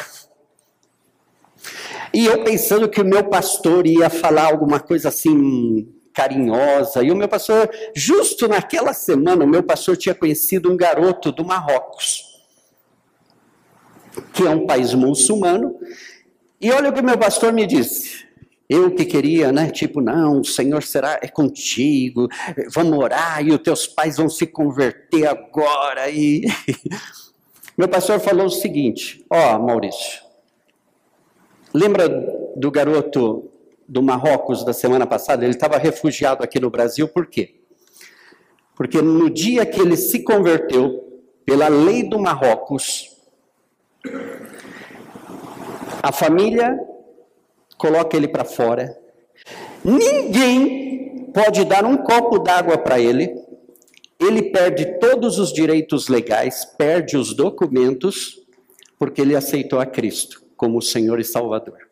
[2.11, 7.15] E eu pensando que o meu pastor ia falar alguma coisa assim carinhosa, e o
[7.15, 12.23] meu pastor, justo naquela semana, o meu pastor tinha conhecido um garoto do Marrocos,
[14.33, 15.75] que é um país muçulmano,
[16.59, 18.25] e olha o que meu pastor me disse.
[18.67, 19.69] Eu que queria, né?
[19.69, 22.27] Tipo, não, o Senhor será é contigo,
[22.73, 26.09] vamos orar e os teus pais vão se converter agora.
[26.09, 26.41] E
[27.77, 30.21] meu pastor falou o seguinte: ó, oh, Maurício,
[31.73, 32.09] lembra
[32.57, 33.46] do garoto
[33.87, 35.43] do Marrocos da semana passada?
[35.43, 37.61] Ele estava refugiado aqui no Brasil, por quê?
[38.75, 43.17] Porque no dia que ele se converteu, pela lei do Marrocos,
[46.03, 46.77] a família
[47.77, 48.97] coloca ele para fora.
[49.83, 53.33] Ninguém pode dar um copo d'água para ele.
[54.19, 58.41] Ele perde todos os direitos legais, perde os documentos,
[58.97, 61.86] porque ele aceitou a Cristo como Senhor e Salvador.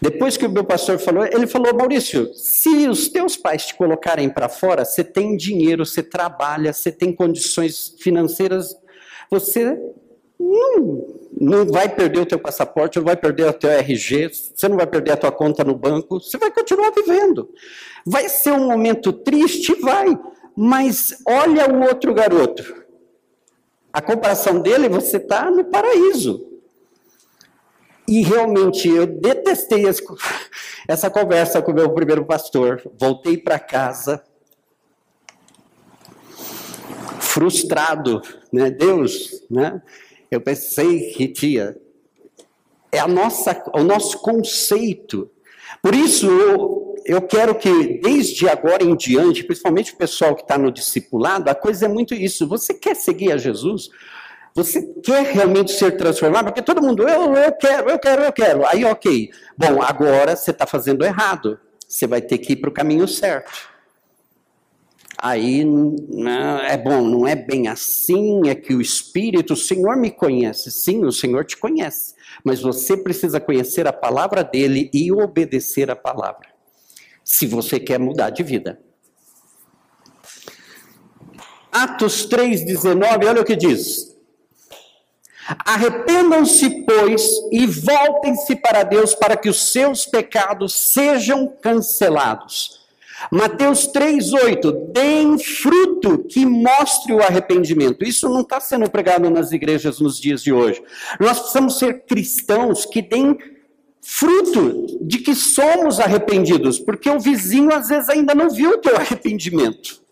[0.00, 4.28] Depois que o meu pastor falou, ele falou: Maurício, se os teus pais te colocarem
[4.28, 8.76] para fora, você tem dinheiro, você trabalha, você tem condições financeiras,
[9.30, 9.78] você
[10.38, 11.06] não,
[11.40, 14.86] não vai perder o teu passaporte, não vai perder o teu RG, você não vai
[14.86, 17.48] perder a tua conta no banco, você vai continuar vivendo.
[18.04, 19.74] Vai ser um momento triste?
[19.80, 20.18] Vai.
[20.56, 22.84] Mas olha o outro garoto.
[23.92, 26.53] A comparação dele, você está no paraíso.
[28.06, 29.84] E realmente eu detestei
[30.86, 32.82] essa conversa com o meu primeiro pastor.
[32.98, 34.22] Voltei para casa
[37.34, 38.70] frustrado, né?
[38.70, 39.82] Deus, né?
[40.30, 41.76] Eu pensei que tinha.
[42.92, 45.28] É a nossa, o nosso conceito.
[45.82, 50.56] Por isso, eu, eu quero que, desde agora em diante, principalmente o pessoal que está
[50.56, 52.46] no discipulado, a coisa é muito isso.
[52.46, 53.90] Você quer seguir a Jesus?
[54.54, 56.46] Você quer realmente ser transformado?
[56.46, 58.66] Porque todo mundo, eu, eu quero, eu quero, eu quero.
[58.66, 59.30] Aí, ok.
[59.58, 61.58] Bom, agora você está fazendo errado.
[61.88, 63.74] Você vai ter que ir para o caminho certo
[65.24, 70.10] aí não, é bom, não é bem assim, é que o Espírito, o Senhor me
[70.10, 70.70] conhece.
[70.70, 72.14] Sim, o Senhor te conhece,
[72.44, 76.48] mas você precisa conhecer a palavra dele e obedecer a palavra,
[77.24, 78.78] se você quer mudar de vida.
[81.72, 84.13] Atos 3,19, olha o que diz.
[85.64, 92.84] Arrependam-se, pois, e voltem-se para Deus, para que os seus pecados sejam cancelados
[93.30, 98.04] Mateus 3,8: deem fruto que mostre o arrependimento.
[98.04, 100.82] Isso não está sendo pregado nas igrejas nos dias de hoje.
[101.18, 103.38] Nós precisamos ser cristãos que deem
[104.02, 108.96] fruto de que somos arrependidos, porque o vizinho às vezes ainda não viu o teu
[108.96, 110.02] arrependimento.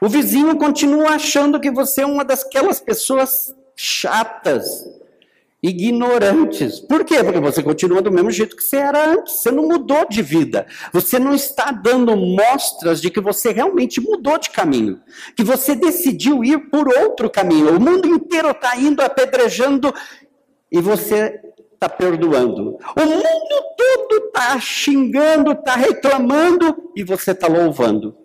[0.00, 4.84] O vizinho continua achando que você é uma daquelas pessoas chatas,
[5.62, 6.80] ignorantes.
[6.80, 7.22] Por quê?
[7.22, 9.34] Porque você continua do mesmo jeito que você era antes.
[9.34, 10.66] Você não mudou de vida.
[10.92, 15.00] Você não está dando mostras de que você realmente mudou de caminho.
[15.36, 17.76] Que você decidiu ir por outro caminho.
[17.76, 19.94] O mundo inteiro está indo apedrejando
[20.70, 21.40] e você
[21.74, 22.78] está perdoando.
[22.96, 28.16] O mundo todo está xingando, está reclamando e você está louvando.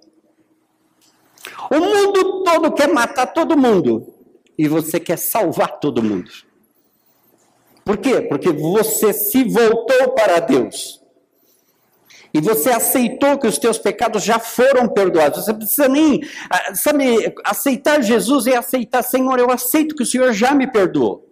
[1.70, 4.17] O mundo todo quer matar todo mundo
[4.58, 6.32] e você quer salvar todo mundo.
[7.86, 8.22] Por quê?
[8.22, 11.02] Porque você se voltou para Deus.
[12.34, 15.46] E você aceitou que os teus pecados já foram perdoados.
[15.46, 20.34] Você precisa nem, ah, sabe, aceitar Jesus e aceitar, Senhor, eu aceito que o Senhor
[20.34, 21.26] já me perdoou.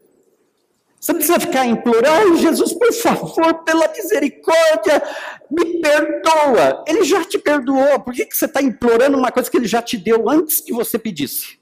[0.99, 5.03] Você precisa ficar implorando, Jesus, por favor, pela misericórdia,
[5.51, 6.83] me perdoa.
[6.87, 7.99] Ele já te perdoou.
[7.99, 10.73] Por que, que você está implorando uma coisa que ele já te deu antes que
[10.73, 11.59] você pedisse?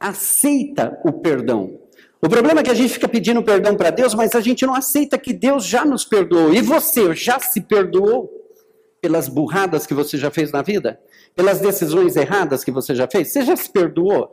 [0.00, 1.78] Aceita o perdão.
[2.20, 4.74] O problema é que a gente fica pedindo perdão para Deus, mas a gente não
[4.74, 6.52] aceita que Deus já nos perdoou.
[6.52, 8.28] E você já se perdoou
[9.00, 11.00] pelas burradas que você já fez na vida?
[11.36, 13.28] Pelas decisões erradas que você já fez?
[13.28, 14.32] Você já se perdoou?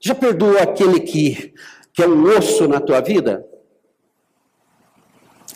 [0.00, 1.52] Já perdoou aquele que,
[1.92, 3.46] que é um osso na tua vida?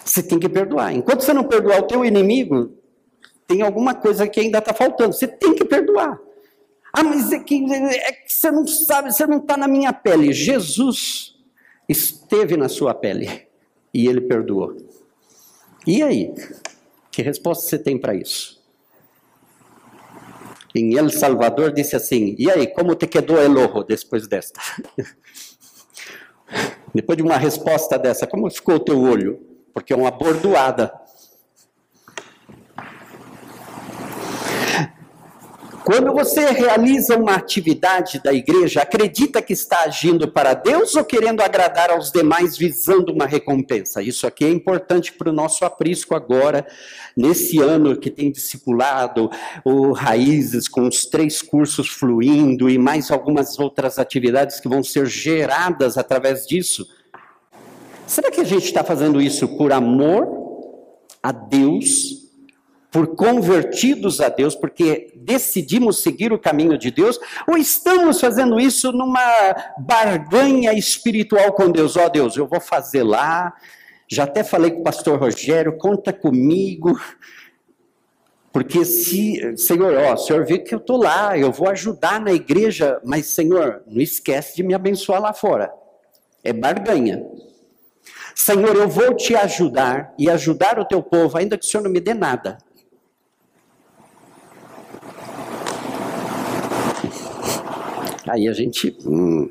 [0.04, 0.92] Você tem que perdoar.
[0.92, 2.74] Enquanto você não perdoar o teu inimigo,
[3.46, 5.14] tem alguma coisa que ainda está faltando.
[5.14, 6.18] Você tem que perdoar.
[6.92, 10.32] Ah, mas é que, é que você não sabe, você não está na minha pele.
[10.32, 11.36] Jesus
[11.88, 13.46] esteve na sua pele
[13.92, 14.76] e ele perdoou.
[15.86, 16.34] E aí?
[17.10, 18.60] Que resposta você tem para isso?
[20.74, 24.60] Em El Salvador disse assim: E aí, como te quedou el ojo depois desta?
[26.94, 29.40] depois de uma resposta dessa, como ficou o teu olho?
[29.74, 30.92] Porque é uma bordoada.
[35.90, 41.40] Quando você realiza uma atividade da igreja, acredita que está agindo para Deus ou querendo
[41.40, 44.00] agradar aos demais visando uma recompensa?
[44.00, 46.64] Isso aqui é importante para o nosso aprisco agora,
[47.16, 49.28] nesse ano que tem discipulado
[49.64, 55.06] o Raízes, com os três cursos fluindo e mais algumas outras atividades que vão ser
[55.06, 56.86] geradas através disso.
[58.06, 60.28] Será que a gente está fazendo isso por amor
[61.20, 62.29] a Deus?
[62.90, 68.90] Por convertidos a Deus, porque decidimos seguir o caminho de Deus, ou estamos fazendo isso
[68.92, 71.96] numa barganha espiritual com Deus?
[71.96, 73.54] Ó oh, Deus, eu vou fazer lá,
[74.08, 76.98] já até falei com o pastor Rogério, conta comigo,
[78.52, 82.32] porque se, Senhor, ó, o Senhor vê que eu estou lá, eu vou ajudar na
[82.32, 85.72] igreja, mas Senhor, não esquece de me abençoar lá fora.
[86.42, 87.24] É barganha.
[88.34, 91.90] Senhor, eu vou te ajudar e ajudar o teu povo, ainda que o Senhor não
[91.90, 92.58] me dê nada.
[98.30, 98.96] Aí a gente.
[99.04, 99.50] Hum.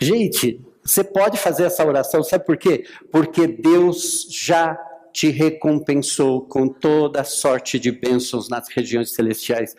[0.00, 2.84] Gente, você pode fazer essa oração, sabe por quê?
[3.12, 4.78] Porque Deus já
[5.12, 9.76] te recompensou com toda sorte de bênçãos nas regiões celestiais.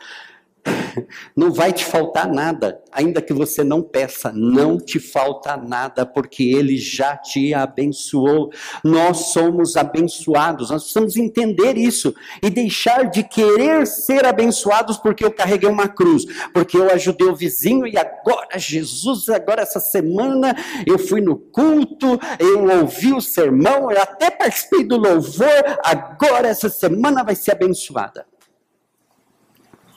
[1.36, 6.44] Não vai te faltar nada, ainda que você não peça, não te falta nada, porque
[6.44, 8.52] Ele já te abençoou.
[8.84, 15.32] Nós somos abençoados, nós precisamos entender isso e deixar de querer ser abençoados porque eu
[15.32, 20.56] carreguei uma cruz, porque eu ajudei o vizinho e agora, Jesus, agora essa semana
[20.86, 26.70] eu fui no culto, eu ouvi o sermão, eu até participei do louvor, agora essa
[26.70, 28.31] semana vai ser abençoada.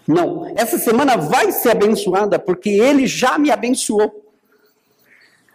[0.06, 4.22] Não, essa semana vai ser abençoada porque ele já me abençoou.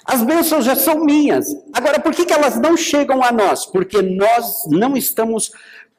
[0.06, 1.56] As bênçãos já são minhas.
[1.72, 3.66] Agora, por que, que elas não chegam a nós?
[3.68, 5.52] Porque nós não estamos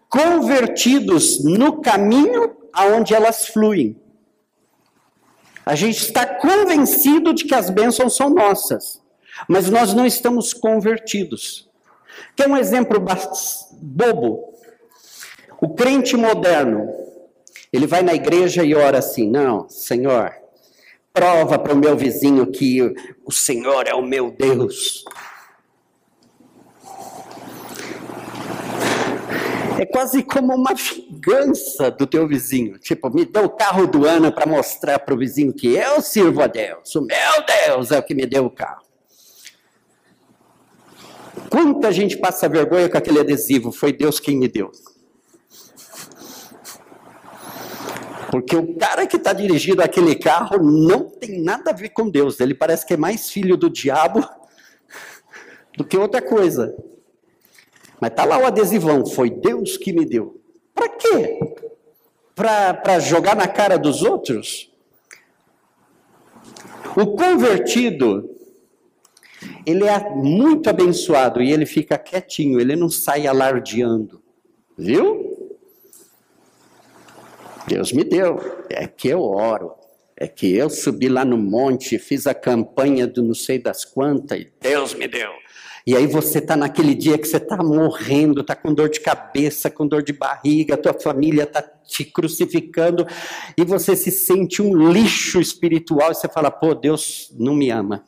[0.08, 3.96] convertidos no caminho aonde elas fluem.
[5.64, 9.00] A gente está convencido de que as bênçãos são nossas,
[9.48, 11.70] mas nós não estamos convertidos.
[12.34, 12.98] Quer um exemplo
[13.80, 14.52] bobo?
[15.60, 16.88] O crente moderno,
[17.72, 20.32] ele vai na igreja e ora assim: Não, Senhor,
[21.12, 22.82] prova para o meu vizinho que
[23.24, 25.04] o Senhor é o meu Deus.
[29.78, 32.78] É quase como uma vingança do teu vizinho.
[32.78, 36.42] Tipo, me deu o carro do ano para mostrar para o vizinho que eu sirvo
[36.42, 36.94] a Deus.
[36.94, 37.16] O meu
[37.66, 38.82] Deus é o que me deu o carro.
[41.48, 43.72] Quanta gente passa vergonha com aquele adesivo?
[43.72, 44.70] Foi Deus quem me deu.
[48.30, 52.38] Porque o cara que está dirigindo aquele carro não tem nada a ver com Deus.
[52.38, 54.26] Ele parece que é mais filho do diabo
[55.76, 56.74] do que outra coisa.
[58.00, 60.40] Mas tá lá o adesivão, foi Deus que me deu.
[60.74, 61.38] Para quê?
[62.34, 64.72] Para jogar na cara dos outros?
[66.96, 68.30] O convertido,
[69.66, 74.22] ele é muito abençoado e ele fica quietinho, ele não sai alardeando.
[74.78, 75.29] Viu?
[77.70, 78.36] Deus me deu,
[78.68, 79.74] é que eu oro,
[80.16, 84.40] é que eu subi lá no monte, fiz a campanha do não sei das quantas,
[84.40, 85.30] e Deus me deu.
[85.86, 89.70] E aí você está naquele dia que você está morrendo, está com dor de cabeça,
[89.70, 93.06] com dor de barriga, tua família está te crucificando,
[93.56, 98.04] e você se sente um lixo espiritual, e você fala, pô, Deus não me ama.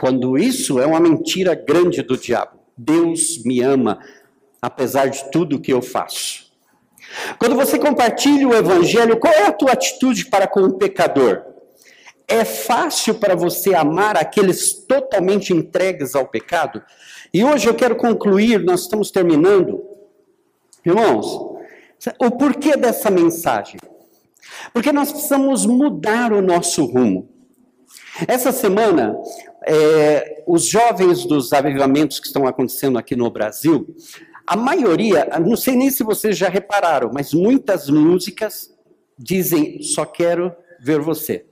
[0.00, 2.58] Quando isso é uma mentira grande do diabo.
[2.76, 4.00] Deus me ama,
[4.60, 6.45] apesar de tudo que eu faço.
[7.38, 11.42] Quando você compartilha o evangelho, qual é a tua atitude para com o pecador?
[12.28, 16.82] É fácil para você amar aqueles totalmente entregues ao pecado?
[17.32, 19.82] E hoje eu quero concluir, nós estamos terminando.
[20.84, 21.26] Irmãos,
[22.20, 23.78] o porquê dessa mensagem?
[24.72, 27.28] Porque nós precisamos mudar o nosso rumo.
[28.26, 29.16] Essa semana,
[29.66, 33.94] é, os jovens dos avivamentos que estão acontecendo aqui no Brasil
[34.46, 38.72] a maioria, não sei nem se vocês já repararam, mas muitas músicas
[39.18, 41.44] dizem só quero ver você.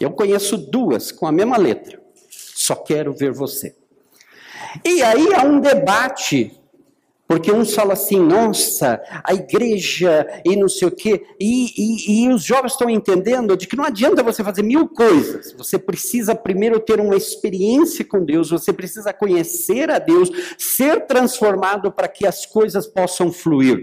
[0.00, 2.00] Eu conheço duas com a mesma letra.
[2.28, 3.74] Só quero ver você.
[4.84, 6.60] E aí há um debate
[7.28, 11.24] Porque uns falam assim, nossa, a igreja e não sei o quê.
[11.40, 15.52] E, e, e, os jovens estão entendendo de que não adianta você fazer mil coisas.
[15.58, 21.90] Você precisa primeiro ter uma experiência com Deus, você precisa conhecer a Deus, ser transformado
[21.90, 23.82] para que as coisas possam fluir.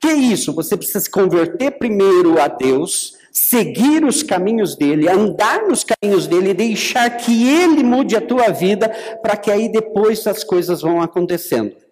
[0.00, 0.52] Que isso?
[0.52, 6.54] Você precisa se converter primeiro a Deus, seguir os caminhos dele, andar nos caminhos dele
[6.54, 8.88] deixar que ele mude a tua vida,
[9.20, 11.83] para que aí depois as coisas vão acontecendo.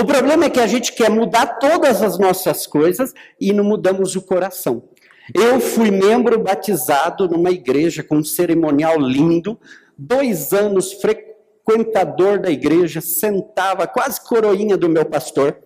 [0.00, 4.16] O problema é que a gente quer mudar todas as nossas coisas e não mudamos
[4.16, 4.84] o coração.
[5.34, 9.58] Eu fui membro batizado numa igreja com um cerimonial lindo,
[9.96, 15.56] dois anos frequentador da igreja, sentava quase coroinha do meu pastor.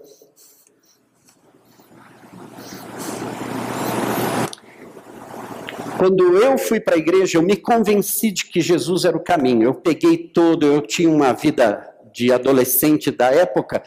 [5.99, 9.63] Quando eu fui para a igreja, eu me convenci de que Jesus era o caminho.
[9.63, 13.83] Eu peguei tudo, eu tinha uma vida de adolescente da época,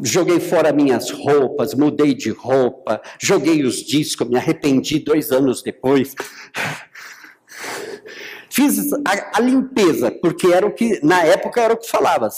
[0.00, 6.14] Joguei fora minhas roupas, mudei de roupa, joguei os discos, me arrependi dois anos depois.
[8.48, 12.28] Fiz a, a, limpeza, porque era o que, na época, era o que falava.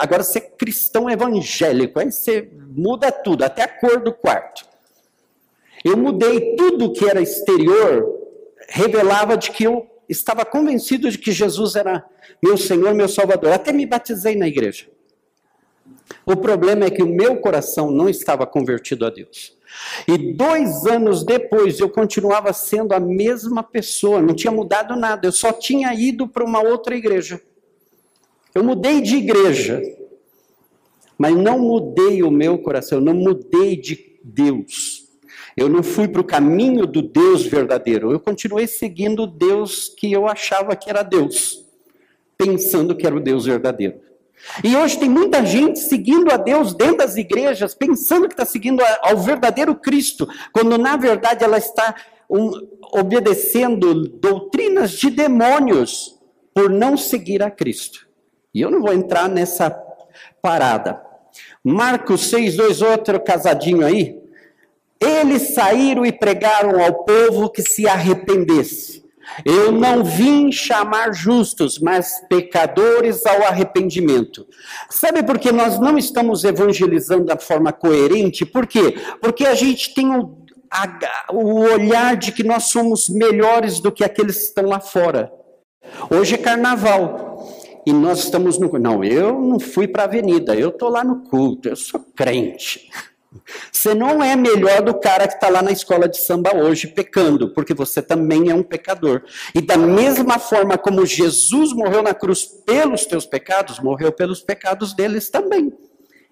[0.00, 4.64] Agora é cristão evangélico, aí você muda tudo, até a cor do quarto.
[5.84, 8.04] Eu mudei tudo que era exterior,
[8.68, 12.04] revelava de que eu estava convencido de que Jesus era
[12.42, 13.52] meu Senhor, meu Salvador.
[13.52, 14.86] Até me batizei na igreja.
[16.24, 19.56] O problema é que o meu coração não estava convertido a Deus.
[20.06, 25.32] E dois anos depois eu continuava sendo a mesma pessoa, não tinha mudado nada, eu
[25.32, 27.40] só tinha ido para uma outra igreja.
[28.54, 29.82] Eu mudei de igreja,
[31.18, 35.04] mas não mudei o meu coração, não mudei de Deus.
[35.56, 40.12] Eu não fui para o caminho do Deus verdadeiro, eu continuei seguindo o Deus que
[40.12, 41.64] eu achava que era Deus,
[42.36, 44.05] pensando que era o Deus verdadeiro.
[44.62, 48.82] E hoje tem muita gente seguindo a Deus dentro das igrejas, pensando que está seguindo
[49.02, 51.94] ao verdadeiro Cristo, quando na verdade ela está
[52.28, 52.50] um,
[52.92, 56.18] obedecendo doutrinas de demônios
[56.54, 58.06] por não seguir a Cristo.
[58.54, 59.70] E eu não vou entrar nessa
[60.40, 61.00] parada.
[61.62, 64.18] Marcos 6, 2, outro casadinho aí.
[64.98, 69.04] Eles saíram e pregaram ao povo que se arrependesse.
[69.44, 74.46] Eu não vim chamar justos, mas pecadores ao arrependimento.
[74.88, 78.46] Sabe por que nós não estamos evangelizando da forma coerente?
[78.46, 78.96] Por quê?
[79.20, 80.38] Porque a gente tem o,
[80.70, 85.30] a, o olhar de que nós somos melhores do que aqueles que estão lá fora.
[86.10, 87.26] Hoje é carnaval.
[87.86, 88.76] E nós estamos no.
[88.80, 92.90] Não, eu não fui para a avenida, eu estou lá no culto, eu sou crente.
[93.70, 97.52] Você não é melhor do cara que está lá na escola de samba hoje pecando,
[97.52, 99.22] porque você também é um pecador.
[99.54, 104.94] E da mesma forma como Jesus morreu na cruz pelos teus pecados, morreu pelos pecados
[104.94, 105.72] deles também.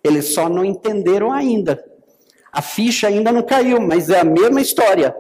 [0.02, 1.82] Eles só não entenderam ainda.
[2.52, 5.14] A ficha ainda não caiu, mas é a mesma história.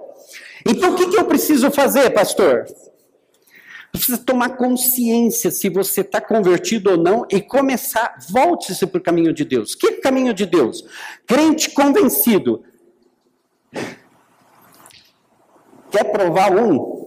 [0.66, 2.64] Então o que, que eu preciso fazer, pastor?
[3.98, 9.32] Precisa tomar consciência se você está convertido ou não e começar, volte-se para o caminho
[9.32, 9.74] de Deus.
[9.76, 10.84] Que caminho de Deus?
[11.24, 12.64] Crente convencido.
[15.90, 17.04] Quer provar um?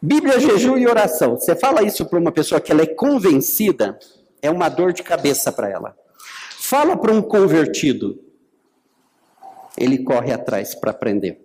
[0.00, 1.36] Bíblia, jejum e oração.
[1.36, 3.98] Você fala isso para uma pessoa que ela é convencida,
[4.40, 5.94] é uma dor de cabeça para ela.
[6.58, 8.18] Fala para um convertido,
[9.76, 11.44] ele corre atrás para aprender.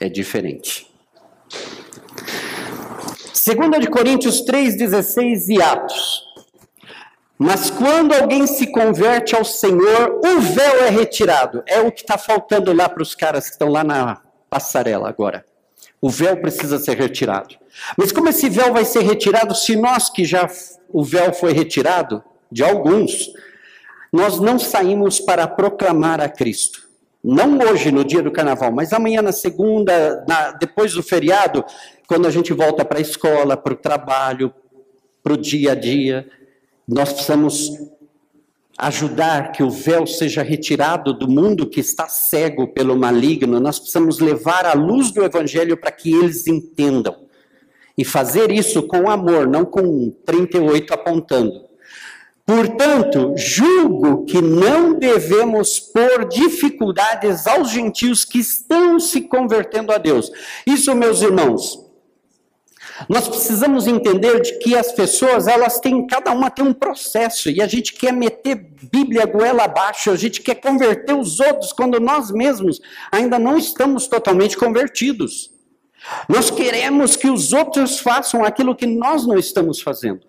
[0.00, 0.95] É diferente.
[3.46, 6.24] 2 de Coríntios 3,16 e Atos.
[7.38, 11.62] Mas quando alguém se converte ao Senhor, o véu é retirado.
[11.64, 14.20] É o que está faltando lá para os caras que estão lá na
[14.50, 15.44] passarela agora.
[16.00, 17.54] O véu precisa ser retirado.
[17.96, 20.50] Mas como esse véu vai ser retirado se nós que já
[20.88, 23.30] o véu foi retirado, de alguns,
[24.12, 26.86] nós não saímos para proclamar a Cristo?
[27.22, 31.64] Não hoje, no dia do carnaval, mas amanhã, na segunda, na, depois do feriado,
[32.06, 34.52] quando a gente volta para a escola, para o trabalho,
[35.22, 36.28] para o dia a dia,
[36.86, 37.70] nós precisamos
[38.78, 44.18] ajudar que o véu seja retirado do mundo que está cego pelo maligno, nós precisamos
[44.18, 47.16] levar a luz do evangelho para que eles entendam.
[47.96, 51.64] E fazer isso com amor, não com 38 apontando.
[52.44, 60.30] Portanto, julgo que não devemos pôr dificuldades aos gentios que estão se convertendo a Deus.
[60.64, 61.85] Isso, meus irmãos,
[63.08, 67.60] nós precisamos entender de que as pessoas, elas têm, cada uma tem um processo, e
[67.60, 68.54] a gente quer meter
[68.90, 72.80] Bíblia goela abaixo, a gente quer converter os outros quando nós mesmos
[73.10, 75.50] ainda não estamos totalmente convertidos.
[76.28, 80.20] Nós queremos que os outros façam aquilo que nós não estamos fazendo.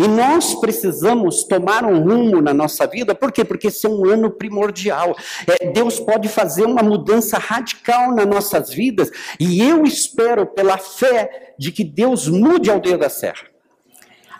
[0.00, 3.44] E nós precisamos tomar um rumo na nossa vida, por quê?
[3.44, 5.14] Porque esse é um ano primordial.
[5.46, 11.52] É, Deus pode fazer uma mudança radical nas nossas vidas, e eu espero, pela fé,
[11.58, 13.50] de que Deus mude a aldeia da serra.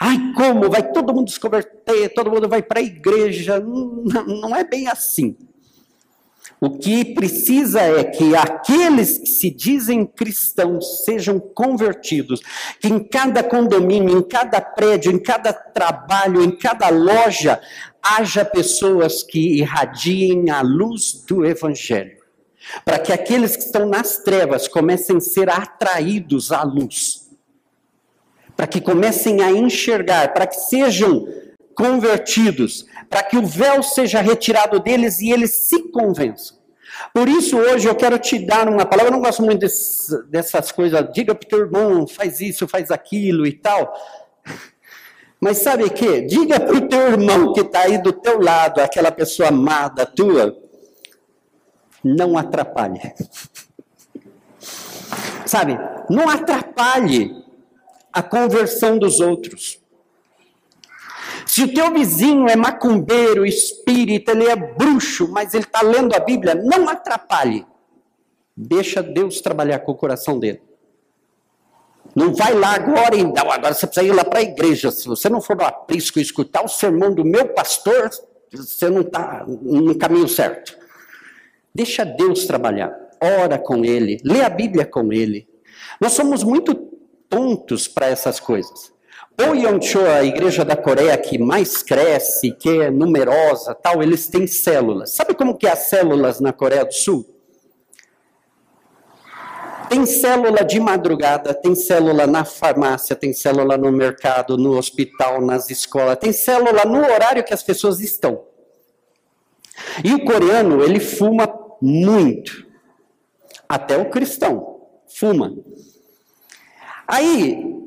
[0.01, 0.71] Ai, como?
[0.71, 3.61] Vai todo mundo se converter, todo mundo vai para a igreja.
[3.61, 5.37] Não, não é bem assim.
[6.61, 12.43] O que precisa é que aqueles que se dizem cristãos sejam convertidos,
[12.79, 17.59] que em cada condomínio, em cada prédio, em cada trabalho, em cada loja,
[18.03, 22.21] haja pessoas que irradiem a luz do Evangelho.
[22.85, 27.31] Para que aqueles que estão nas trevas comecem a ser atraídos à luz.
[28.55, 31.27] Para que comecem a enxergar, para que sejam
[31.75, 36.57] convertidos, para que o véu seja retirado deles e eles se convençam.
[37.13, 39.11] Por isso, hoje eu quero te dar uma palavra.
[39.11, 42.91] Eu não gosto muito desse, dessas coisas, diga para o teu irmão, faz isso, faz
[42.91, 43.93] aquilo e tal.
[45.41, 46.21] Mas sabe o que?
[46.23, 50.57] Diga para o teu irmão que está aí do teu lado, aquela pessoa amada tua,
[52.05, 53.01] não atrapalhe.
[55.47, 55.77] Sabe?
[56.09, 57.35] Não atrapalhe
[58.13, 59.80] a conversão dos outros.
[61.51, 66.21] Se o teu vizinho é macumbeiro, espírita, ele é bruxo, mas ele está lendo a
[66.21, 67.67] Bíblia, não atrapalhe.
[68.57, 70.63] Deixa Deus trabalhar com o coração dele.
[72.15, 74.93] Não vai lá agora e não, agora você precisa ir lá para a igreja.
[74.93, 78.11] Se você não for no aprisco escutar o sermão do meu pastor,
[78.53, 80.79] você não está no caminho certo.
[81.75, 82.97] Deixa Deus trabalhar.
[83.21, 85.49] Ora com ele, lê a Bíblia com ele.
[86.01, 86.77] Nós somos muito
[87.29, 88.93] tontos para essas coisas.
[89.49, 94.47] O Yongcho, a igreja da Coreia que mais cresce, que é numerosa, tal, eles têm
[94.47, 95.13] células.
[95.13, 97.25] Sabe como que é as células na Coreia do Sul?
[99.89, 105.71] Tem célula de madrugada, tem célula na farmácia, tem célula no mercado, no hospital, nas
[105.71, 108.45] escolas, tem célula no horário que as pessoas estão.
[110.05, 111.49] E o coreano, ele fuma
[111.81, 112.67] muito.
[113.69, 115.55] Até o cristão fuma.
[117.09, 117.80] Aí,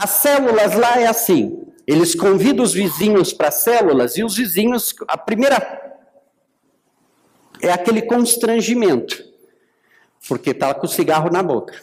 [0.00, 5.16] as células lá é assim: eles convidam os vizinhos para células e os vizinhos, a
[5.16, 5.88] primeira
[7.60, 9.24] é aquele constrangimento,
[10.28, 11.74] porque está com o cigarro na boca.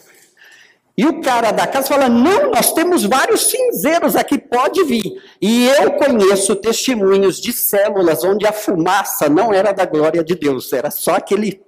[0.96, 5.20] E o cara da casa fala: Não, nós temos vários cinzeiros aqui, pode vir.
[5.42, 10.72] E eu conheço testemunhos de células onde a fumaça não era da glória de Deus,
[10.72, 11.60] era só aquele,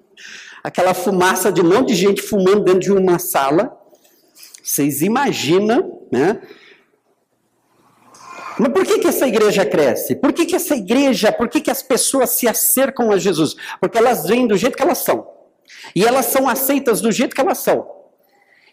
[0.65, 3.78] aquela fumaça de um monte de gente fumando dentro de uma sala.
[4.69, 6.43] Vocês imaginam, né?
[8.59, 10.15] Mas por que, que essa igreja cresce?
[10.15, 13.57] Por que, que essa igreja, por que, que as pessoas se acercam a Jesus?
[13.81, 15.27] Porque elas vêm do jeito que elas são.
[15.97, 17.89] E elas são aceitas do jeito que elas são.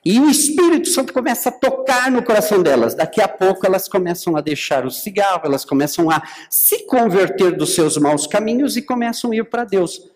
[0.03, 2.93] E o Espírito Santo começa a tocar no coração delas.
[2.93, 7.73] Daqui a pouco elas começam a deixar o cigarro, elas começam a se converter dos
[7.73, 10.13] seus maus caminhos e começam a ir para Deus.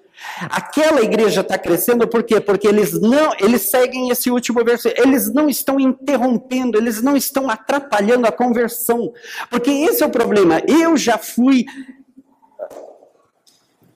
[0.49, 2.39] Aquela igreja está crescendo por quê?
[2.39, 7.49] Porque eles não, eles seguem esse último versículo, eles não estão interrompendo, eles não estão
[7.49, 9.11] atrapalhando a conversão.
[9.49, 10.61] Porque esse é o problema.
[10.67, 11.65] Eu já fui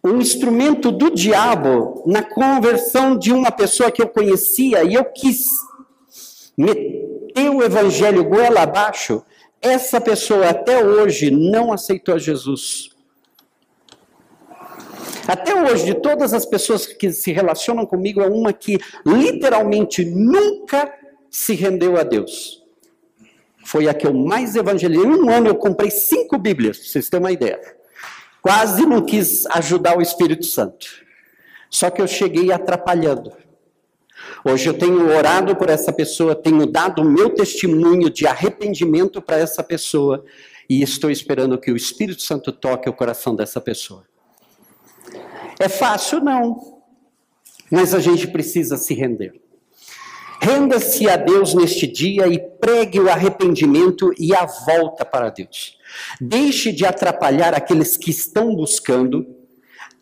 [0.04, 5.48] um instrumento do diabo na conversão de uma pessoa que eu conhecia e eu quis
[6.58, 9.24] meter o evangelho goela abaixo.
[9.62, 12.93] Essa pessoa até hoje não aceitou Jesus.
[15.28, 20.94] Até hoje, de todas as pessoas que se relacionam comigo, é uma que literalmente nunca
[21.30, 22.62] se rendeu a Deus.
[23.66, 25.06] Foi a que eu mais evangelizei.
[25.06, 27.60] Em um ano eu comprei cinco Bíblias, para vocês terem uma ideia.
[28.42, 30.86] Quase não quis ajudar o Espírito Santo.
[31.70, 33.32] Só que eu cheguei atrapalhando.
[34.46, 39.38] Hoje eu tenho orado por essa pessoa, tenho dado o meu testemunho de arrependimento para
[39.38, 40.24] essa pessoa
[40.70, 44.06] e estou esperando que o Espírito Santo toque o coração dessa pessoa.
[45.64, 46.20] É fácil?
[46.20, 46.82] Não.
[47.72, 49.34] Mas a gente precisa se render.
[50.42, 55.78] Renda-se a Deus neste dia e pregue o arrependimento e a volta para Deus.
[56.20, 59.26] Deixe de atrapalhar aqueles que estão buscando.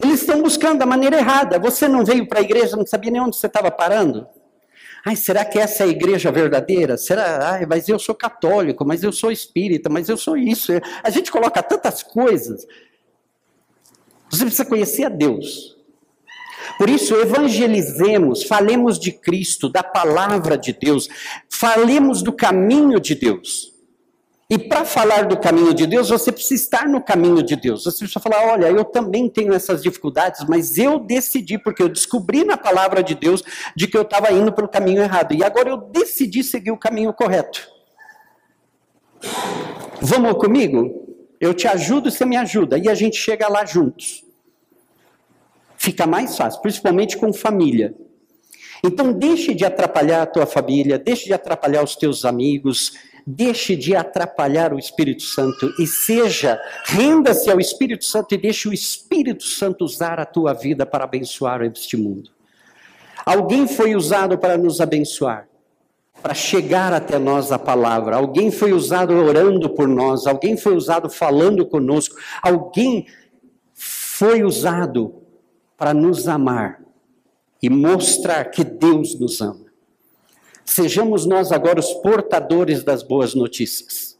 [0.03, 1.59] Eles estão buscando da maneira errada.
[1.59, 4.27] Você não veio para a igreja, não sabia nem onde você estava parando?
[5.05, 6.97] Ai, será que essa é a igreja verdadeira?
[6.97, 7.51] Será?
[7.51, 10.71] Ai, mas eu sou católico, mas eu sou espírita, mas eu sou isso.
[11.03, 12.65] A gente coloca tantas coisas
[14.31, 15.77] você precisa conhecer a Deus.
[16.77, 21.07] Por isso, evangelizemos, falemos de Cristo, da palavra de Deus,
[21.49, 23.71] falemos do caminho de Deus.
[24.49, 27.85] E para falar do caminho de Deus, você precisa estar no caminho de Deus.
[27.85, 32.43] Você precisa falar: olha, eu também tenho essas dificuldades, mas eu decidi, porque eu descobri
[32.43, 33.41] na palavra de Deus
[33.75, 35.33] de que eu estava indo pelo caminho errado.
[35.33, 37.65] E agora eu decidi seguir o caminho correto.
[40.01, 41.00] Vamos comigo?
[41.41, 42.77] Eu te ajudo, você me ajuda.
[42.77, 44.23] E a gente chega lá juntos.
[45.75, 47.95] Fica mais fácil, principalmente com família.
[48.83, 52.93] Então, deixe de atrapalhar a tua família, deixe de atrapalhar os teus amigos,
[53.25, 58.73] deixe de atrapalhar o Espírito Santo e seja, renda-se ao Espírito Santo e deixe o
[58.73, 62.31] Espírito Santo usar a tua vida para abençoar este mundo.
[63.25, 65.47] Alguém foi usado para nos abençoar,
[66.21, 68.15] para chegar até nós a palavra.
[68.15, 73.07] Alguém foi usado orando por nós, alguém foi usado falando conosco, alguém
[73.73, 75.15] foi usado
[75.77, 76.79] para nos amar
[77.61, 79.65] e mostrar que Deus nos ama.
[80.63, 84.17] Sejamos nós agora os portadores das boas notícias.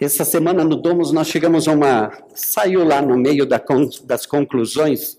[0.00, 2.10] Essa semana no Domus nós chegamos a uma.
[2.34, 3.62] Saiu lá no meio da,
[4.04, 5.18] das conclusões.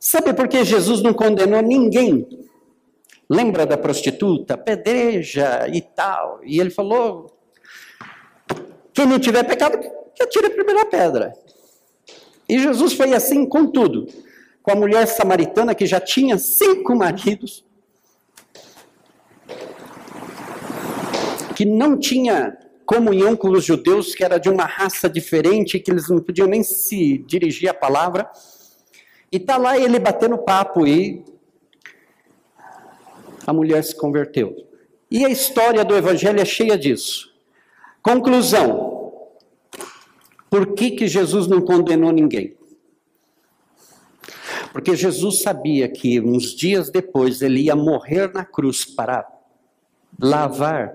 [0.00, 2.26] Sabe por que Jesus não condenou ninguém?
[3.28, 4.56] Lembra da prostituta?
[4.56, 6.40] Pedreja e tal.
[6.44, 7.36] E ele falou:
[8.92, 9.78] quem não tiver pecado,
[10.14, 11.32] que atire a primeira pedra.
[12.48, 14.06] E Jesus foi assim com tudo
[14.68, 17.64] com a mulher samaritana que já tinha cinco maridos,
[21.56, 22.54] que não tinha
[22.84, 26.62] comunhão com os judeus, que era de uma raça diferente, que eles não podiam nem
[26.62, 28.30] se dirigir à palavra.
[29.32, 31.24] E tá lá ele batendo papo e
[33.46, 34.54] a mulher se converteu.
[35.10, 37.32] E a história do evangelho é cheia disso.
[38.02, 39.22] Conclusão:
[40.50, 42.56] por que, que Jesus não condenou ninguém?
[44.72, 49.26] Porque Jesus sabia que uns dias depois ele ia morrer na cruz para
[50.20, 50.94] lavar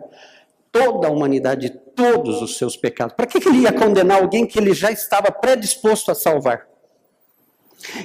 [0.71, 3.15] toda a humanidade, todos os seus pecados.
[3.15, 6.67] Para que, ele ia condenar alguém que ele já estava predisposto a salvar?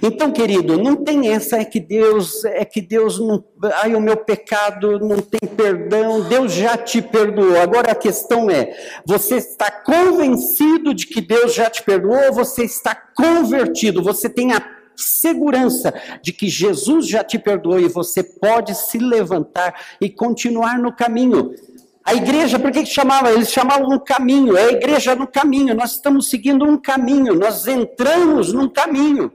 [0.03, 3.45] Então, querido, não tem essa é que Deus é que Deus não,
[3.83, 7.61] ai o meu pecado não tem perdão, Deus já te perdoou.
[7.61, 8.77] Agora a questão é,
[9.07, 14.03] você está convencido de que Deus já te perdoou ou você está convertido?
[14.03, 14.63] Você tem a
[14.97, 20.93] segurança de que Jesus já te perdoou e você pode se levantar e continuar no
[20.93, 21.55] caminho.
[22.05, 23.31] A igreja, por que, que chamava?
[23.31, 25.75] Eles chamavam um caminho, é a igreja no caminho.
[25.75, 29.31] Nós estamos seguindo um caminho, nós entramos num caminho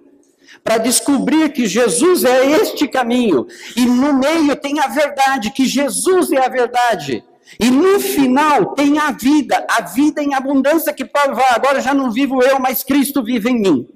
[0.64, 3.46] para descobrir que Jesus é este caminho.
[3.76, 7.24] E no meio tem a verdade, que Jesus é a verdade.
[7.60, 11.94] E no final tem a vida, a vida em abundância que Paulo vai, agora já
[11.94, 13.88] não vivo eu, mas Cristo vive em mim.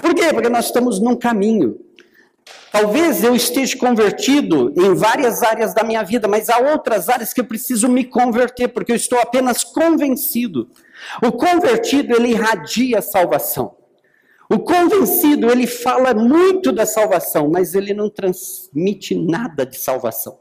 [0.00, 0.32] Por quê?
[0.32, 1.78] Porque nós estamos num caminho.
[2.70, 7.40] Talvez eu esteja convertido em várias áreas da minha vida, mas há outras áreas que
[7.40, 10.70] eu preciso me converter, porque eu estou apenas convencido.
[11.22, 13.76] O convertido, ele irradia a salvação.
[14.48, 20.38] O convencido, ele fala muito da salvação, mas ele não transmite nada de salvação.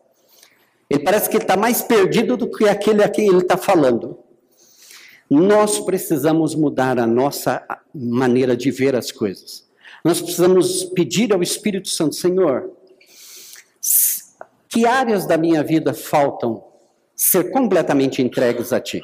[0.90, 4.20] Ele parece que está mais perdido do que aquele a quem ele está falando.
[5.28, 9.66] Nós precisamos mudar a nossa maneira de ver as coisas.
[10.04, 12.72] Nós precisamos pedir ao Espírito Santo, Senhor,
[14.70, 16.64] que áreas da minha vida faltam
[17.16, 19.02] ser completamente entregues a Ti?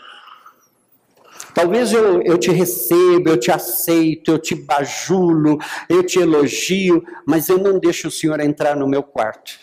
[1.53, 5.57] Talvez eu, eu te receba, eu te aceito, eu te bajulo,
[5.89, 9.59] eu te elogio, mas eu não deixo o Senhor entrar no meu quarto.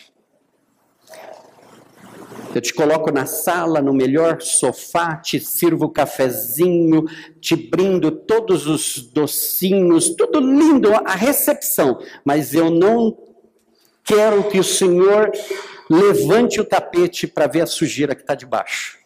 [2.54, 7.04] Eu te coloco na sala, no melhor sofá, te sirvo cafezinho,
[7.40, 12.00] te brindo todos os docinhos, tudo lindo, a recepção.
[12.24, 13.16] Mas eu não
[14.02, 15.30] quero que o Senhor
[15.90, 18.97] levante o tapete para ver a sujeira que está debaixo.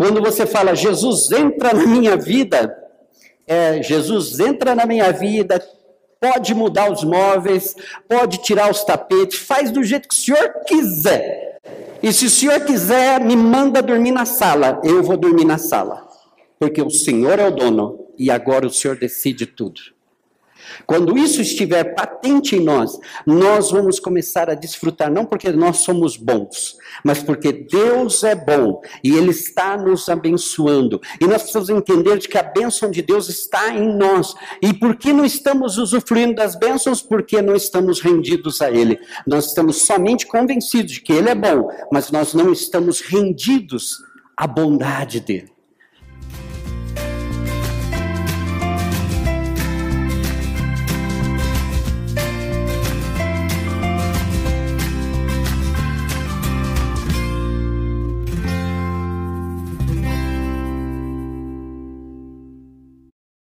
[0.00, 2.74] Quando você fala, Jesus entra na minha vida,
[3.46, 5.62] é, Jesus entra na minha vida,
[6.18, 7.76] pode mudar os móveis,
[8.08, 11.58] pode tirar os tapetes, faz do jeito que o senhor quiser.
[12.02, 16.08] E se o senhor quiser, me manda dormir na sala, eu vou dormir na sala.
[16.58, 19.82] Porque o senhor é o dono e agora o senhor decide tudo.
[20.86, 26.16] Quando isso estiver patente em nós, nós vamos começar a desfrutar, não porque nós somos
[26.16, 31.00] bons, mas porque Deus é bom e Ele está nos abençoando.
[31.20, 34.34] E nós precisamos entender de que a bênção de Deus está em nós.
[34.62, 37.02] E por que não estamos usufruindo das bênçãos?
[37.02, 38.98] Porque não estamos rendidos a Ele.
[39.26, 43.98] Nós estamos somente convencidos de que Ele é bom, mas nós não estamos rendidos
[44.36, 45.59] à bondade dEle.